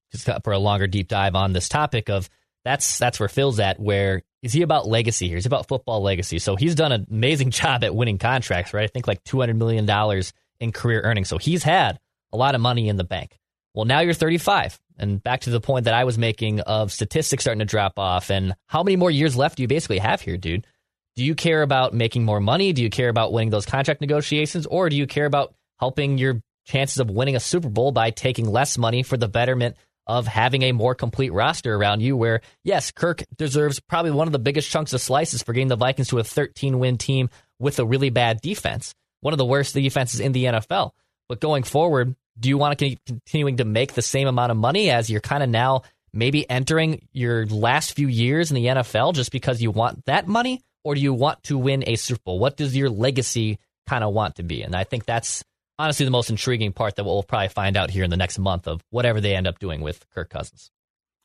for 0.44 0.52
a 0.52 0.58
longer 0.58 0.86
deep 0.86 1.08
dive 1.08 1.34
on 1.34 1.52
this 1.52 1.68
topic 1.68 2.08
of 2.10 2.28
that's 2.64 2.98
that's 2.98 3.18
where 3.18 3.28
Phil's 3.28 3.60
at. 3.60 3.80
Where 3.80 4.22
is 4.42 4.52
he 4.52 4.62
about 4.62 4.86
legacy 4.86 5.28
here? 5.28 5.36
He's 5.36 5.46
about 5.46 5.68
football 5.68 6.02
legacy. 6.02 6.38
So 6.38 6.56
he's 6.56 6.74
done 6.74 6.92
an 6.92 7.06
amazing 7.10 7.50
job 7.52 7.84
at 7.84 7.94
winning 7.94 8.18
contracts, 8.18 8.74
right? 8.74 8.84
I 8.84 8.88
think 8.88 9.06
like 9.06 9.22
two 9.24 9.40
hundred 9.40 9.56
million 9.56 9.86
dollars 9.86 10.32
in 10.58 10.72
career 10.72 11.00
earnings. 11.02 11.28
So 11.28 11.38
he's 11.38 11.62
had 11.62 11.98
a 12.32 12.36
lot 12.36 12.54
of 12.54 12.60
money 12.60 12.88
in 12.88 12.96
the 12.96 13.04
bank. 13.04 13.36
Well, 13.74 13.84
now 13.84 14.00
you're 14.00 14.14
35, 14.14 14.80
and 14.98 15.22
back 15.22 15.42
to 15.42 15.50
the 15.50 15.60
point 15.60 15.84
that 15.84 15.94
I 15.94 16.02
was 16.02 16.18
making 16.18 16.58
of 16.60 16.90
statistics 16.92 17.44
starting 17.44 17.60
to 17.60 17.64
drop 17.64 18.00
off, 18.00 18.30
and 18.30 18.54
how 18.66 18.82
many 18.82 18.96
more 18.96 19.12
years 19.12 19.36
left 19.36 19.56
do 19.56 19.62
you 19.62 19.68
basically 19.68 19.98
have 19.98 20.20
here, 20.20 20.36
dude? 20.36 20.66
Do 21.14 21.24
you 21.24 21.36
care 21.36 21.62
about 21.62 21.94
making 21.94 22.24
more 22.24 22.40
money? 22.40 22.72
Do 22.72 22.82
you 22.82 22.90
care 22.90 23.08
about 23.08 23.32
winning 23.32 23.50
those 23.50 23.66
contract 23.66 24.00
negotiations, 24.00 24.66
or 24.66 24.88
do 24.88 24.96
you 24.96 25.06
care 25.06 25.26
about 25.26 25.54
helping 25.78 26.18
your 26.18 26.42
chances 26.64 26.98
of 26.98 27.10
winning 27.10 27.36
a 27.36 27.40
Super 27.40 27.68
Bowl 27.68 27.92
by 27.92 28.10
taking 28.10 28.48
less 28.48 28.76
money 28.76 29.04
for 29.04 29.16
the 29.16 29.28
betterment 29.28 29.76
of 30.18 30.26
having 30.26 30.62
a 30.62 30.72
more 30.72 30.94
complete 30.94 31.32
roster 31.32 31.74
around 31.74 32.00
you. 32.00 32.16
Where, 32.16 32.40
yes, 32.64 32.90
Kirk 32.90 33.22
deserves 33.38 33.78
probably 33.78 34.10
one 34.10 34.26
of 34.26 34.32
the 34.32 34.38
biggest 34.38 34.68
chunks 34.70 34.92
of 34.92 35.00
slices 35.00 35.42
for 35.42 35.52
getting 35.52 35.68
the 35.68 35.76
Vikings 35.76 36.08
to 36.08 36.18
a 36.18 36.24
13 36.24 36.78
win 36.78 36.98
team 36.98 37.30
with 37.58 37.78
a 37.78 37.84
really 37.84 38.10
bad 38.10 38.40
defense, 38.40 38.94
one 39.20 39.32
of 39.32 39.38
the 39.38 39.44
worst 39.44 39.74
defenses 39.74 40.18
in 40.18 40.32
the 40.32 40.44
NFL. 40.44 40.92
But 41.28 41.40
going 41.40 41.62
forward, 41.62 42.16
do 42.38 42.48
you 42.48 42.58
want 42.58 42.76
to 42.76 42.84
keep 42.84 43.04
continuing 43.04 43.58
to 43.58 43.64
make 43.64 43.92
the 43.92 44.02
same 44.02 44.26
amount 44.26 44.50
of 44.50 44.56
money 44.58 44.90
as 44.90 45.08
you're 45.08 45.20
kind 45.20 45.42
of 45.42 45.48
now 45.48 45.82
maybe 46.12 46.48
entering 46.50 47.06
your 47.12 47.46
last 47.46 47.94
few 47.94 48.08
years 48.08 48.50
in 48.50 48.56
the 48.56 48.66
NFL 48.66 49.14
just 49.14 49.30
because 49.30 49.62
you 49.62 49.70
want 49.70 50.04
that 50.06 50.26
money? 50.26 50.60
Or 50.82 50.94
do 50.94 51.00
you 51.00 51.12
want 51.12 51.42
to 51.44 51.58
win 51.58 51.84
a 51.86 51.96
Super 51.96 52.22
Bowl? 52.24 52.38
What 52.38 52.56
does 52.56 52.76
your 52.76 52.88
legacy 52.88 53.58
kind 53.86 54.02
of 54.02 54.14
want 54.14 54.36
to 54.36 54.42
be? 54.42 54.62
And 54.62 54.74
I 54.74 54.84
think 54.84 55.04
that's 55.04 55.44
honestly 55.80 56.04
the 56.04 56.10
most 56.10 56.28
intriguing 56.28 56.72
part 56.72 56.96
that 56.96 57.04
we'll 57.04 57.22
probably 57.22 57.48
find 57.48 57.76
out 57.76 57.90
here 57.90 58.04
in 58.04 58.10
the 58.10 58.16
next 58.16 58.38
month 58.38 58.68
of 58.68 58.82
whatever 58.90 59.20
they 59.20 59.34
end 59.34 59.46
up 59.46 59.58
doing 59.58 59.80
with 59.80 60.04
Kirk 60.10 60.28
Cousins. 60.28 60.70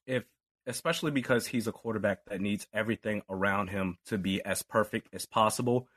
If 0.07 0.23
especially 0.65 1.11
because 1.11 1.45
he's 1.45 1.67
a 1.67 1.71
quarterback 1.73 2.25
that 2.25 2.39
needs 2.39 2.65
everything 2.73 3.21
around 3.29 3.67
him 3.67 3.97
to 4.05 4.17
be 4.17 4.43
as 4.43 4.63
perfect 4.63 5.09
as 5.13 5.25
possible, 5.25 5.87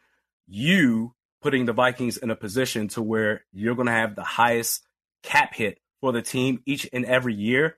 you 0.46 1.14
putting 1.40 1.66
the 1.66 1.72
Vikings 1.72 2.16
in 2.16 2.30
a 2.30 2.36
position 2.36 2.88
to 2.88 3.00
where 3.00 3.44
you're 3.52 3.76
going 3.76 3.86
to 3.86 3.92
have 3.92 4.16
the 4.16 4.24
highest 4.24 4.84
cap 5.22 5.54
hit 5.54 5.78
for 6.00 6.12
the 6.12 6.20
team 6.20 6.60
each 6.66 6.88
and 6.92 7.04
every 7.04 7.34
year, 7.34 7.76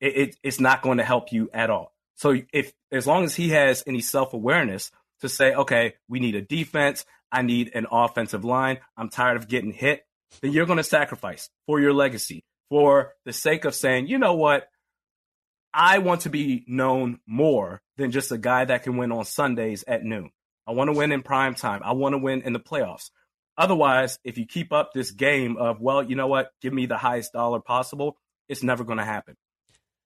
it, 0.00 0.16
it, 0.16 0.36
it's 0.44 0.60
not 0.60 0.80
going 0.80 0.98
to 0.98 1.04
help 1.04 1.32
you 1.32 1.50
at 1.52 1.70
all. 1.70 1.92
So 2.14 2.36
if 2.52 2.72
as 2.92 3.06
long 3.06 3.24
as 3.24 3.34
he 3.34 3.48
has 3.48 3.82
any 3.84 4.00
self 4.00 4.32
awareness 4.32 4.92
to 5.22 5.28
say, 5.28 5.54
okay, 5.54 5.94
we 6.08 6.20
need 6.20 6.36
a 6.36 6.42
defense, 6.42 7.04
I 7.32 7.42
need 7.42 7.72
an 7.74 7.86
offensive 7.90 8.44
line, 8.44 8.78
I'm 8.96 9.08
tired 9.08 9.36
of 9.36 9.48
getting 9.48 9.72
hit 9.72 10.04
then 10.42 10.52
you're 10.52 10.66
going 10.66 10.78
to 10.78 10.84
sacrifice 10.84 11.48
for 11.66 11.80
your 11.80 11.92
legacy, 11.92 12.44
for 12.68 13.14
the 13.24 13.32
sake 13.32 13.64
of 13.64 13.74
saying, 13.74 14.06
you 14.06 14.18
know 14.18 14.34
what? 14.34 14.68
I 15.72 15.98
want 15.98 16.22
to 16.22 16.30
be 16.30 16.64
known 16.66 17.20
more 17.26 17.80
than 17.96 18.10
just 18.10 18.32
a 18.32 18.38
guy 18.38 18.64
that 18.64 18.82
can 18.82 18.96
win 18.96 19.12
on 19.12 19.24
Sundays 19.24 19.84
at 19.86 20.02
noon. 20.02 20.30
I 20.66 20.72
want 20.72 20.88
to 20.88 20.96
win 20.96 21.12
in 21.12 21.22
prime 21.22 21.54
time. 21.54 21.80
I 21.84 21.92
want 21.92 22.14
to 22.14 22.18
win 22.18 22.42
in 22.42 22.52
the 22.52 22.60
playoffs. 22.60 23.10
Otherwise, 23.56 24.18
if 24.24 24.38
you 24.38 24.46
keep 24.46 24.72
up 24.72 24.92
this 24.92 25.10
game 25.10 25.56
of, 25.56 25.80
well, 25.80 26.02
you 26.02 26.16
know 26.16 26.26
what, 26.26 26.50
give 26.62 26.72
me 26.72 26.86
the 26.86 26.96
highest 26.96 27.32
dollar 27.32 27.60
possible, 27.60 28.16
it's 28.48 28.62
never 28.62 28.84
going 28.84 28.98
to 28.98 29.04
happen. 29.04 29.36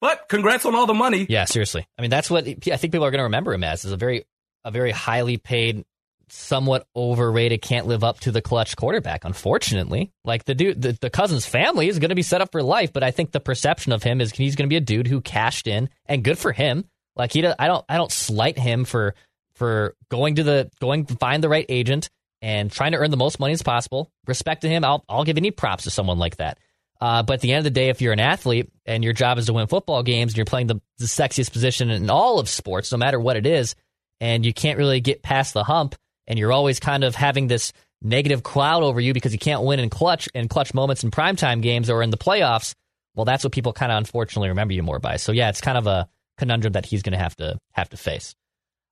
But 0.01 0.29
congrats 0.29 0.67
on 0.67 0.75
all 0.75 0.87
the 0.87 0.95
money. 0.95 1.27
Yeah, 1.29 1.45
seriously. 1.45 1.87
I 1.97 2.03
mean, 2.03 2.11
that's 2.11 2.31
what 2.31 2.47
I 2.47 2.55
think 2.55 2.81
people 2.81 3.05
are 3.05 3.11
going 3.11 3.21
to 3.21 3.25
remember 3.25 3.55
him 3.55 3.65
as 3.65 3.85
is 3.85 3.93
a 3.93 3.97
very, 3.97 4.27
a 4.65 4.71
very 4.71 4.91
highly 4.91 5.37
paid 5.39 5.85
somewhat 6.29 6.87
overrated, 6.95 7.63
can't 7.63 7.87
live 7.87 8.05
up 8.05 8.21
to 8.21 8.33
the 8.33 8.43
clutch 8.43 8.77
quarterback. 8.77 9.25
Unfortunately, 9.25 10.13
like 10.25 10.45
the 10.45 10.55
dude, 10.55 10.81
the, 10.81 10.93
the 11.01 11.11
Cousins 11.11 11.47
family 11.47 11.89
is 11.89 11.99
going 11.99 12.11
to 12.11 12.15
be 12.15 12.23
set 12.23 12.41
up 12.41 12.53
for 12.53 12.63
life, 12.63 12.93
but 12.93 13.03
I 13.03 13.11
think 13.11 13.33
the 13.33 13.41
perception 13.41 13.93
of 13.93 14.03
him 14.03 14.21
is 14.21 14.33
he's 14.33 14.57
going 14.57 14.69
to 14.69 14.73
be 14.73 14.77
a 14.77 14.81
dude 14.81 15.07
who 15.07 15.21
cashed 15.21 15.67
in, 15.67 15.89
and 16.07 16.25
good 16.25 16.39
for 16.39 16.53
him. 16.53 16.85
Like 17.17 17.33
he, 17.33 17.41
does, 17.41 17.55
I 17.59 17.69
don't, 17.69 17.85
I 17.89 17.97
don't 17.97 18.13
slight 18.13 18.59
him 18.59 18.85
for 18.85 19.15
for 19.55 19.95
going 20.09 20.37
to 20.37 20.43
the 20.43 20.71
going 20.81 21.07
to 21.07 21.17
find 21.17 21.43
the 21.43 21.49
right 21.49 21.67
agent 21.69 22.11
and 22.43 22.71
trying 22.71 22.93
to 22.93 22.99
earn 22.99 23.11
the 23.11 23.17
most 23.17 23.41
money 23.41 23.53
as 23.53 23.63
possible. 23.63 24.11
Respect 24.27 24.63
to 24.63 24.69
him. 24.69 24.85
I'll 24.85 25.05
I'll 25.09 25.25
give 25.25 25.37
any 25.37 25.51
props 25.51 25.85
to 25.85 25.91
someone 25.91 26.19
like 26.19 26.37
that. 26.37 26.59
Uh, 27.01 27.23
but 27.23 27.35
at 27.35 27.41
the 27.41 27.53
end 27.53 27.59
of 27.59 27.65
the 27.65 27.71
day, 27.71 27.89
if 27.89 28.01
you're 28.01 28.13
an 28.13 28.21
athlete 28.21 28.71
and 28.87 29.05
your 29.05 29.13
job 29.13 29.39
is 29.39 29.47
to 29.47 29.53
win 29.53 29.67
football 29.67 30.03
games 30.03 30.33
and 30.33 30.39
you're 30.39 30.47
playing 30.47 30.69
the, 30.69 30.81
the 30.99 31.07
sexiest 31.07 31.53
position 31.53 31.91
in 31.91 32.09
all 32.09 32.39
of 32.39 32.49
sports, 32.49 32.93
no 32.93 32.99
matter 32.99 33.21
what 33.21 33.37
it 33.37 33.47
is, 33.47 33.75
and 34.21 34.47
you 34.47 34.55
can't 34.55 34.79
really 34.79 35.01
get 35.01 35.23
past 35.23 35.55
the 35.55 35.65
hump, 35.65 35.97
and 36.27 36.39
you're 36.39 36.53
always 36.53 36.81
kind 36.81 37.05
of 37.05 37.15
having 37.15 37.47
this 37.47 37.73
negative 38.03 38.43
cloud 38.43 38.83
over 38.83 39.01
you 39.01 39.15
because 39.15 39.33
you 39.33 39.39
can't 39.39 39.63
win 39.63 39.81
in 39.81 39.91
clutch 39.91 40.29
in 40.35 40.49
clutch 40.49 40.75
moments 40.75 41.03
in 41.05 41.11
primetime 41.11 41.63
games 41.63 41.89
or 41.91 42.03
in 42.03 42.11
the 42.11 42.19
playoffs, 42.19 42.75
well, 43.15 43.25
that's 43.25 43.45
what 43.45 43.53
people 43.53 43.73
kind 43.73 43.91
of 43.91 43.99
unfortunately 43.99 44.49
remember 44.49 44.75
you 44.75 44.83
more 44.83 44.99
by. 44.99 45.17
So 45.17 45.33
yeah, 45.33 45.49
it's 45.49 45.61
kind 45.61 45.79
of 45.79 45.87
a 45.87 46.09
conundrum 46.37 46.73
that 46.73 46.87
he's 46.87 47.03
going 47.03 47.13
to 47.13 47.19
have 47.19 47.37
to 47.37 47.59
have 47.73 47.89
to 47.91 47.97
face. 47.97 48.35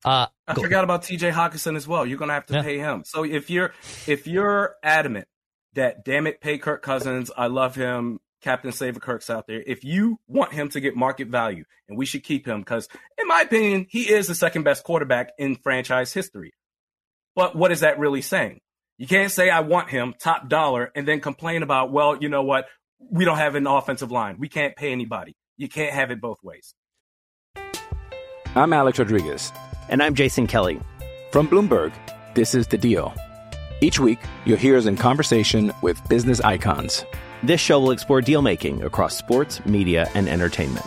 Uh, 0.04 0.26
I 0.48 0.54
forgot 0.54 0.82
about 0.82 1.04
T.J. 1.04 1.30
Hockenson 1.30 1.76
as 1.76 1.86
well. 1.86 2.04
You're 2.04 2.18
going 2.18 2.28
to 2.28 2.34
have 2.34 2.46
to 2.46 2.54
yeah. 2.54 2.62
pay 2.62 2.78
him. 2.78 3.04
So 3.06 3.24
if 3.24 3.50
you're 3.50 3.72
if 4.06 4.26
you're 4.26 4.74
adamant 4.82 5.28
that 5.74 6.04
damn 6.04 6.26
it, 6.26 6.40
pay 6.40 6.58
Kirk 6.58 6.82
Cousins. 6.82 7.30
I 7.36 7.46
love 7.46 7.74
him. 7.74 8.18
Captain 8.42 8.72
Saver 8.72 8.98
Kirk's 8.98 9.30
out 9.30 9.46
there. 9.46 9.62
If 9.64 9.84
you 9.84 10.18
want 10.26 10.52
him 10.52 10.68
to 10.70 10.80
get 10.80 10.96
market 10.96 11.28
value, 11.28 11.64
and 11.88 11.96
we 11.96 12.04
should 12.04 12.24
keep 12.24 12.46
him 12.46 12.58
because, 12.60 12.88
in 13.16 13.28
my 13.28 13.42
opinion, 13.42 13.86
he 13.88 14.10
is 14.10 14.26
the 14.26 14.34
second 14.34 14.64
best 14.64 14.82
quarterback 14.82 15.30
in 15.38 15.54
franchise 15.54 16.12
history. 16.12 16.52
But 17.34 17.56
what 17.56 17.72
is 17.72 17.80
that 17.80 17.98
really 17.98 18.22
saying? 18.22 18.60
You 18.98 19.06
can't 19.06 19.32
say 19.32 19.48
I 19.48 19.60
want 19.60 19.88
him 19.88 20.14
top 20.18 20.48
dollar 20.48 20.92
and 20.94 21.08
then 21.08 21.20
complain 21.20 21.62
about, 21.62 21.90
well, 21.90 22.16
you 22.20 22.28
know 22.28 22.42
what? 22.42 22.66
We 23.10 23.24
don't 23.24 23.38
have 23.38 23.54
an 23.54 23.66
offensive 23.66 24.10
line. 24.10 24.36
We 24.38 24.48
can't 24.48 24.76
pay 24.76 24.92
anybody. 24.92 25.34
You 25.56 25.68
can't 25.68 25.92
have 25.94 26.10
it 26.10 26.20
both 26.20 26.38
ways. 26.42 26.74
I'm 28.54 28.72
Alex 28.72 28.98
Rodriguez. 28.98 29.50
And 29.88 30.02
I'm 30.02 30.14
Jason 30.14 30.46
Kelly. 30.46 30.78
From 31.30 31.48
Bloomberg, 31.48 31.92
this 32.34 32.54
is 32.54 32.66
The 32.66 32.76
Deal. 32.76 33.14
Each 33.80 33.98
week, 33.98 34.18
you'll 34.44 34.58
hear 34.58 34.76
us 34.76 34.86
in 34.86 34.96
conversation 34.96 35.72
with 35.80 36.06
business 36.08 36.40
icons. 36.42 37.04
This 37.42 37.60
show 37.60 37.80
will 37.80 37.90
explore 37.90 38.20
deal 38.20 38.42
making 38.42 38.82
across 38.82 39.16
sports, 39.16 39.64
media, 39.64 40.08
and 40.14 40.28
entertainment. 40.28 40.86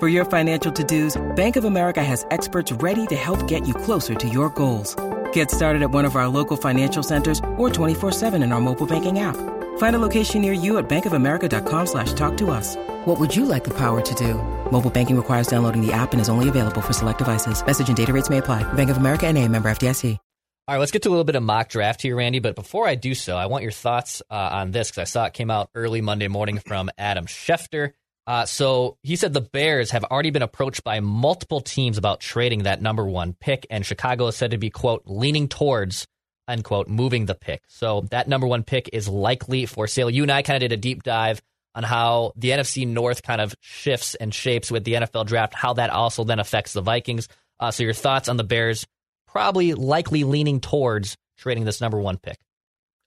For 0.00 0.08
your 0.08 0.24
financial 0.24 0.72
to-dos, 0.72 1.22
Bank 1.36 1.54
of 1.54 1.64
America 1.64 2.02
has 2.02 2.26
experts 2.32 2.72
ready 2.72 3.06
to 3.06 3.14
help 3.14 3.46
get 3.46 3.68
you 3.68 3.74
closer 3.74 4.16
to 4.16 4.28
your 4.28 4.50
goals. 4.50 4.96
Get 5.32 5.52
started 5.52 5.82
at 5.82 5.92
one 5.92 6.04
of 6.04 6.16
our 6.16 6.26
local 6.26 6.56
financial 6.56 7.04
centers 7.04 7.38
or 7.56 7.70
24-7 7.70 8.42
in 8.42 8.50
our 8.50 8.60
mobile 8.60 8.88
banking 8.88 9.20
app. 9.20 9.36
Find 9.78 9.94
a 9.94 10.00
location 10.00 10.42
near 10.42 10.52
you 10.52 10.78
at 10.78 10.88
bankofamerica.com 10.88 11.86
slash 11.86 12.12
talk 12.14 12.36
to 12.38 12.50
us. 12.50 12.74
What 13.04 13.20
would 13.20 13.36
you 13.36 13.44
like 13.44 13.62
the 13.62 13.74
power 13.74 14.00
to 14.00 14.14
do? 14.16 14.34
Mobile 14.72 14.90
banking 14.90 15.16
requires 15.16 15.46
downloading 15.46 15.86
the 15.86 15.92
app 15.92 16.12
and 16.12 16.20
is 16.20 16.28
only 16.28 16.48
available 16.48 16.80
for 16.80 16.92
select 16.92 17.18
devices. 17.18 17.64
Message 17.64 17.86
and 17.86 17.96
data 17.96 18.12
rates 18.12 18.30
may 18.30 18.38
apply. 18.38 18.64
Bank 18.72 18.90
of 18.90 18.96
America 18.96 19.28
and 19.28 19.38
a 19.38 19.46
member 19.46 19.68
FDIC. 19.68 20.18
All 20.66 20.74
right, 20.74 20.80
let's 20.80 20.92
get 20.92 21.02
to 21.02 21.10
a 21.10 21.10
little 21.10 21.24
bit 21.24 21.36
of 21.36 21.42
mock 21.42 21.68
draft 21.68 22.00
here, 22.00 22.16
Randy. 22.16 22.38
But 22.38 22.54
before 22.56 22.88
I 22.88 22.94
do 22.94 23.14
so, 23.14 23.36
I 23.36 23.46
want 23.46 23.64
your 23.64 23.70
thoughts 23.70 24.22
uh, 24.30 24.34
on 24.34 24.70
this 24.70 24.90
because 24.90 25.02
I 25.02 25.04
saw 25.04 25.26
it 25.26 25.34
came 25.34 25.50
out 25.50 25.68
early 25.74 26.00
Monday 26.00 26.26
morning 26.26 26.58
from 26.58 26.90
Adam 26.96 27.26
Schefter. 27.26 27.92
Uh, 28.26 28.46
so 28.46 28.96
he 29.02 29.16
said 29.16 29.34
the 29.34 29.40
Bears 29.40 29.90
have 29.90 30.04
already 30.04 30.30
been 30.30 30.42
approached 30.42 30.82
by 30.82 31.00
multiple 31.00 31.60
teams 31.60 31.98
about 31.98 32.20
trading 32.20 32.62
that 32.62 32.80
number 32.80 33.04
one 33.04 33.34
pick, 33.34 33.66
and 33.68 33.84
Chicago 33.84 34.28
is 34.28 34.36
said 34.36 34.52
to 34.52 34.58
be, 34.58 34.70
quote, 34.70 35.02
leaning 35.04 35.48
towards, 35.48 36.06
unquote, 36.48 36.88
moving 36.88 37.26
the 37.26 37.34
pick. 37.34 37.62
So 37.68 38.06
that 38.10 38.28
number 38.28 38.46
one 38.46 38.62
pick 38.62 38.88
is 38.92 39.08
likely 39.08 39.66
for 39.66 39.86
sale. 39.86 40.08
You 40.08 40.22
and 40.22 40.32
I 40.32 40.42
kind 40.42 40.56
of 40.56 40.68
did 40.68 40.72
a 40.72 40.80
deep 40.80 41.02
dive 41.02 41.42
on 41.74 41.82
how 41.82 42.32
the 42.36 42.50
NFC 42.50 42.86
North 42.86 43.22
kind 43.22 43.40
of 43.40 43.54
shifts 43.60 44.14
and 44.14 44.32
shapes 44.32 44.70
with 44.70 44.84
the 44.84 44.94
NFL 44.94 45.26
draft, 45.26 45.54
how 45.54 45.74
that 45.74 45.90
also 45.90 46.24
then 46.24 46.38
affects 46.38 46.72
the 46.72 46.80
Vikings. 46.80 47.28
Uh, 47.60 47.70
so 47.70 47.82
your 47.82 47.92
thoughts 47.92 48.28
on 48.28 48.36
the 48.36 48.44
Bears 48.44 48.86
probably 49.26 49.74
likely 49.74 50.24
leaning 50.24 50.60
towards 50.60 51.16
trading 51.36 51.64
this 51.64 51.80
number 51.80 51.98
one 51.98 52.16
pick. 52.16 52.38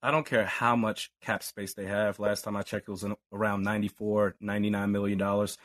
I 0.01 0.11
don't 0.11 0.25
care 0.25 0.45
how 0.45 0.75
much 0.75 1.11
cap 1.21 1.43
space 1.43 1.73
they 1.73 1.85
have. 1.85 2.19
Last 2.19 2.43
time 2.43 2.55
I 2.55 2.61
checked, 2.61 2.87
it 2.87 2.91
was 2.91 3.03
in 3.03 3.15
around 3.33 3.63
94, 3.63 4.35
99 4.39 4.91
million 4.91 5.17
dollars. 5.17 5.57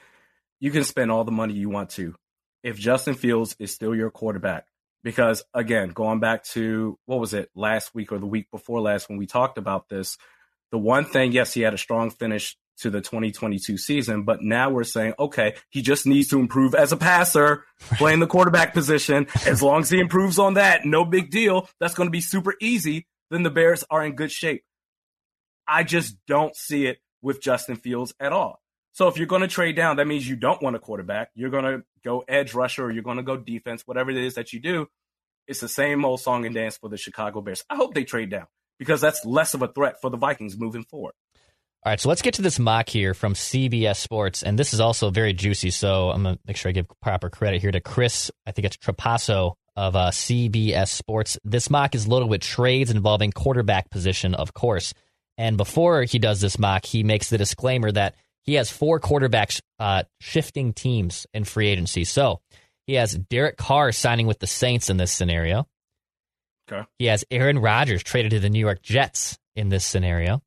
You 0.61 0.71
can 0.71 0.85
spend 0.85 1.11
all 1.11 1.25
the 1.25 1.33
money 1.33 1.55
you 1.55 1.69
want 1.69 1.91
to. 1.91 2.15
If 2.63 2.79
Justin 2.79 3.15
Fields 3.15 3.57
is 3.59 3.73
still 3.73 3.95
your 3.95 4.11
quarterback, 4.11 4.67
because 5.03 5.43
again, 5.53 5.91
going 5.91 6.21
back 6.21 6.45
to 6.45 6.99
what 7.07 7.19
was 7.19 7.35
it 7.35 7.51
last 7.55 7.95
week 7.95 8.13
or 8.13 8.19
the 8.19 8.27
week 8.27 8.51
before 8.51 8.81
last 8.81 9.09
when 9.09 9.19
we 9.19 9.27
talked 9.27 9.59
about 9.59 9.89
this, 9.89 10.17
the 10.71 10.79
one 10.79 11.05
thing, 11.05 11.33
yes, 11.33 11.53
he 11.53 11.61
had 11.61 11.75
a 11.75 11.79
strong 11.79 12.11
finish 12.11 12.57
to 12.79 12.91
the 12.91 13.01
2022 13.01 13.77
season, 13.77 14.23
but 14.23 14.43
now 14.43 14.71
we're 14.71 14.85
saying, 14.85 15.13
okay, 15.19 15.55
he 15.71 15.83
just 15.83 16.07
needs 16.07 16.29
to 16.29 16.41
improve 16.41 16.75
as 16.75 16.93
a 16.93 16.97
passer, 16.97 17.65
playing 17.93 18.21
the 18.21 18.27
quarterback 18.27 18.73
position. 18.73 19.27
As 19.47 19.63
long 19.63 19.83
as 19.83 19.91
he 19.91 20.01
improves 20.01 20.39
on 20.39 20.55
that, 20.55 20.85
no 20.85 21.05
big 21.05 21.31
deal. 21.31 21.69
That's 21.81 21.95
going 21.95 22.07
to 22.07 22.13
be 22.13 22.21
super 22.21 22.55
easy. 22.61 23.07
Then 23.33 23.45
the 23.45 23.51
Bears 23.51 23.83
are 23.91 24.05
in 24.05 24.15
good 24.15 24.31
shape. 24.31 24.63
I 25.67 25.85
just 25.85 26.17
don't 26.29 26.55
see 26.55 26.85
it 26.85 26.99
with 27.23 27.41
Justin 27.41 27.77
Fields 27.77 28.13
at 28.21 28.31
all. 28.31 28.61
So 28.93 29.09
if 29.09 29.17
you're 29.17 29.27
going 29.27 29.41
to 29.41 29.49
trade 29.49 29.75
down, 29.75 29.97
that 29.97 30.07
means 30.07 30.29
you 30.29 30.37
don't 30.37 30.61
want 30.61 30.77
a 30.77 30.79
quarterback. 30.79 31.31
You're 31.35 31.49
going 31.49 31.65
to 31.65 31.83
go 32.05 32.25
edge 32.29 32.53
rusher 32.53 32.85
or 32.85 32.91
you're 32.91 33.03
going 33.03 33.17
to 33.17 33.23
go 33.23 33.39
defense, 33.39 33.85
whatever 33.87 34.11
it 34.11 34.19
is 34.19 34.35
that 34.35 34.53
you 34.53 34.61
do. 34.61 34.87
It's 35.49 35.61
the 35.61 35.69
same 35.69 36.05
old 36.05 36.21
song 36.21 36.45
and 36.45 36.55
dance 36.55 36.77
for 36.77 36.91
the 36.91 36.99
Chicago 36.99 37.41
Bears. 37.41 37.65
I 37.71 37.77
hope 37.77 37.95
they 37.95 38.05
trade 38.05 38.29
down 38.29 38.49
because 38.79 39.01
that's 39.01 39.25
less 39.25 39.55
of 39.55 39.63
a 39.63 39.69
threat 39.69 40.03
for 40.03 40.11
the 40.11 40.19
Vikings 40.19 40.59
moving 40.59 40.85
forward. 40.85 41.15
All 41.85 41.91
right, 41.91 41.99
so 41.99 42.11
let's 42.11 42.21
get 42.23 42.35
to 42.35 42.43
this 42.43 42.59
mock 42.59 42.91
here 42.91 43.15
from 43.15 43.33
CBS 43.33 43.97
Sports, 43.97 44.43
and 44.43 44.59
this 44.59 44.75
is 44.75 44.79
also 44.79 45.11
very 45.11 45.33
juicy. 45.33 45.71
So 45.71 46.11
I'm 46.11 46.23
gonna 46.23 46.39
make 46.47 46.57
sure 46.57 46.69
I 46.69 46.73
give 46.73 46.87
proper 47.01 47.29
credit 47.29 47.61
here 47.61 47.73
to 47.73 47.81
Chris. 47.81 48.31
I 48.47 48.53
think 48.53 48.67
it's 48.67 48.77
Trapasso 48.77 49.55
of 49.77 49.97
uh, 49.97 50.11
CBS 50.11 50.89
Sports. 50.89 51.39
This 51.45 51.71
mock 51.71 51.95
is 51.95 52.07
loaded 52.07 52.29
with 52.29 52.43
trades 52.43 52.91
involving 52.91 53.33
quarterback 53.33 53.91
position, 53.91 54.35
of 54.35 54.55
course. 54.55 54.93
And 55.39 55.57
before 55.57 56.03
he 56.03 56.19
does 56.19 56.41
this 56.41 56.59
mock, 56.59 56.85
he 56.85 57.03
makes 57.03 57.31
the 57.31 57.39
disclaimer 57.39 57.91
that 57.93 58.17
he 58.43 58.55
has 58.55 58.71
four 58.71 59.01
quarterbacks 59.01 59.61
uh, 59.79 60.03
shifting 60.21 60.73
teams 60.73 61.27
in 61.33 61.45
free 61.45 61.69
agency. 61.69 62.05
So 62.05 62.41
he 62.87 62.95
has 62.95 63.15
Derek 63.15 63.57
Carr 63.57 63.93
signing 63.93 64.27
with 64.27 64.41
the 64.41 64.47
Saints 64.47 64.91
in 64.91 64.97
this 64.97 65.13
scenario. 65.13 65.67
Okay. 66.71 66.87
He 66.99 67.07
has 67.07 67.25
Aaron 67.31 67.59
Rodgers 67.59 68.03
traded 68.03 68.33
to 68.33 68.41
the 68.41 68.51
New 68.51 68.61
York 68.61 68.83
Jets 68.83 69.39
in 69.57 69.69
this 69.69 69.85
scenario. 69.85 70.43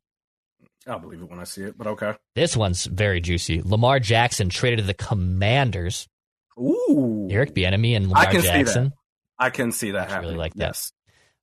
I'll 0.87 0.99
believe 0.99 1.21
it 1.21 1.29
when 1.29 1.39
I 1.39 1.45
see 1.45 1.63
it, 1.63 1.77
but 1.77 1.87
okay. 1.87 2.13
This 2.35 2.55
one's 2.55 2.85
very 2.85 3.19
juicy. 3.19 3.61
Lamar 3.63 3.99
Jackson 3.99 4.49
traded 4.49 4.79
to 4.79 4.85
the 4.85 4.93
Commanders. 4.93 6.07
Ooh. 6.59 7.27
Eric 7.31 7.55
Bieniemy 7.55 7.95
and 7.95 8.07
Lamar 8.07 8.31
Jackson. 8.31 8.93
I 9.39 9.49
can 9.49 9.71
see 9.71 9.91
that 9.91 10.09
happening. 10.09 10.31
really 10.31 10.37
like 10.39 10.53
that. 10.55 10.67
Yes. 10.67 10.91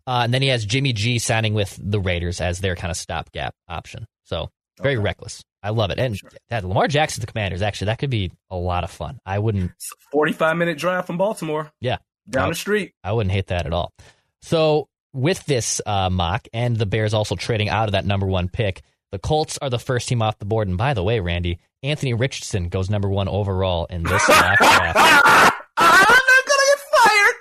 Uh, 0.07 0.23
and 0.25 0.35
then 0.35 0.43
he 0.43 0.49
has 0.49 0.65
Jimmy 0.65 0.93
G 0.93 1.19
signing 1.19 1.55
with 1.55 1.79
the 1.83 2.01
Raiders 2.01 2.41
as 2.41 2.59
their 2.61 2.75
kind 2.75 2.91
of 2.91 2.97
stopgap 2.97 3.55
option. 3.69 4.07
So 4.25 4.51
very 4.81 4.97
Okay. 4.97 5.03
reckless. 5.05 5.43
I 5.63 5.71
love 5.71 5.91
it. 5.91 5.99
And 5.99 6.17
Sure. 6.17 6.31
that 6.51 6.65
Lamar 6.65 6.89
Jackson 6.89 7.21
the 7.21 7.27
Commanders, 7.27 7.63
actually, 7.63 7.87
that 7.87 7.99
could 7.99 8.11
be 8.11 8.33
a 8.51 8.57
lot 8.57 8.83
of 8.83 8.91
fun. 8.91 9.19
I 9.25 9.39
wouldn't 9.39 9.71
It's 9.71 9.93
a 9.93 10.11
45 10.11 10.57
minute 10.57 10.79
drive 10.79 11.07
from 11.07 11.19
Baltimore 11.19 11.71
Yeah. 11.81 11.99
down 12.29 12.47
Uh, 12.47 12.49
the 12.49 12.55
street. 12.57 12.95
I 13.05 13.13
wouldn't 13.13 13.33
hate 13.33 13.47
that 13.49 13.67
at 13.67 13.73
all. 13.73 13.93
So 14.41 14.89
with 15.13 15.45
this 15.45 15.81
uh, 15.87 16.11
mock 16.11 16.49
and 16.53 16.77
the 16.77 16.87
Bears 16.87 17.15
also 17.15 17.37
trading 17.37 17.69
out 17.69 17.87
of 17.89 17.93
that 17.93 18.05
number 18.07 18.27
one 18.27 18.49
pick, 18.49 18.83
the 19.13 19.19
Colts 19.19 19.59
are 19.63 19.71
the 19.71 19.79
first 19.79 20.09
team 20.09 20.23
off 20.23 20.39
the 20.39 20.47
board. 20.47 20.67
And 20.67 20.77
by 20.79 20.95
the 20.95 21.05
way, 21.05 21.21
Randy, 21.21 21.61
Anthony 21.85 22.15
Richardson 22.15 22.69
goes 22.69 22.89
number 22.91 23.09
one 23.09 23.29
overall 23.29 23.85
in 23.87 24.03
this 24.03 24.27
mock 24.29 24.59
draft. 24.59 24.97
I'm 25.77 25.91
not 25.91 26.09
gonna 26.09 26.67
get 26.71 26.81
fired. 26.97 27.35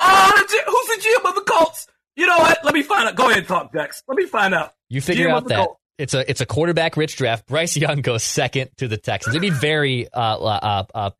Oh, 0.00 0.01
the 0.12 0.62
who's 0.66 0.86
the 0.86 1.08
GM 1.08 1.28
of 1.28 1.34
the 1.34 1.50
Colts? 1.50 1.86
You 2.16 2.26
know 2.26 2.36
what? 2.36 2.58
Let 2.64 2.74
me 2.74 2.82
find 2.82 3.08
out. 3.08 3.16
Go 3.16 3.26
ahead, 3.26 3.38
and 3.38 3.48
talk, 3.48 3.72
Dex. 3.72 4.02
Let 4.06 4.16
me 4.16 4.26
find 4.26 4.54
out. 4.54 4.74
You 4.88 5.00
figure 5.00 5.28
GM 5.28 5.32
out 5.32 5.48
that 5.48 5.56
Colts. 5.56 5.80
it's 5.98 6.14
a 6.14 6.30
it's 6.30 6.40
a 6.40 6.46
quarterback 6.46 6.96
rich 6.96 7.16
draft. 7.16 7.46
Bryce 7.46 7.76
Young 7.76 8.00
goes 8.02 8.22
second 8.22 8.70
to 8.78 8.88
the 8.88 8.96
Texans. 8.98 9.34
It'd 9.34 9.42
be 9.42 9.50
very 9.50 10.08
uh 10.12 10.20
uh 10.20 10.84
uh 10.94 11.10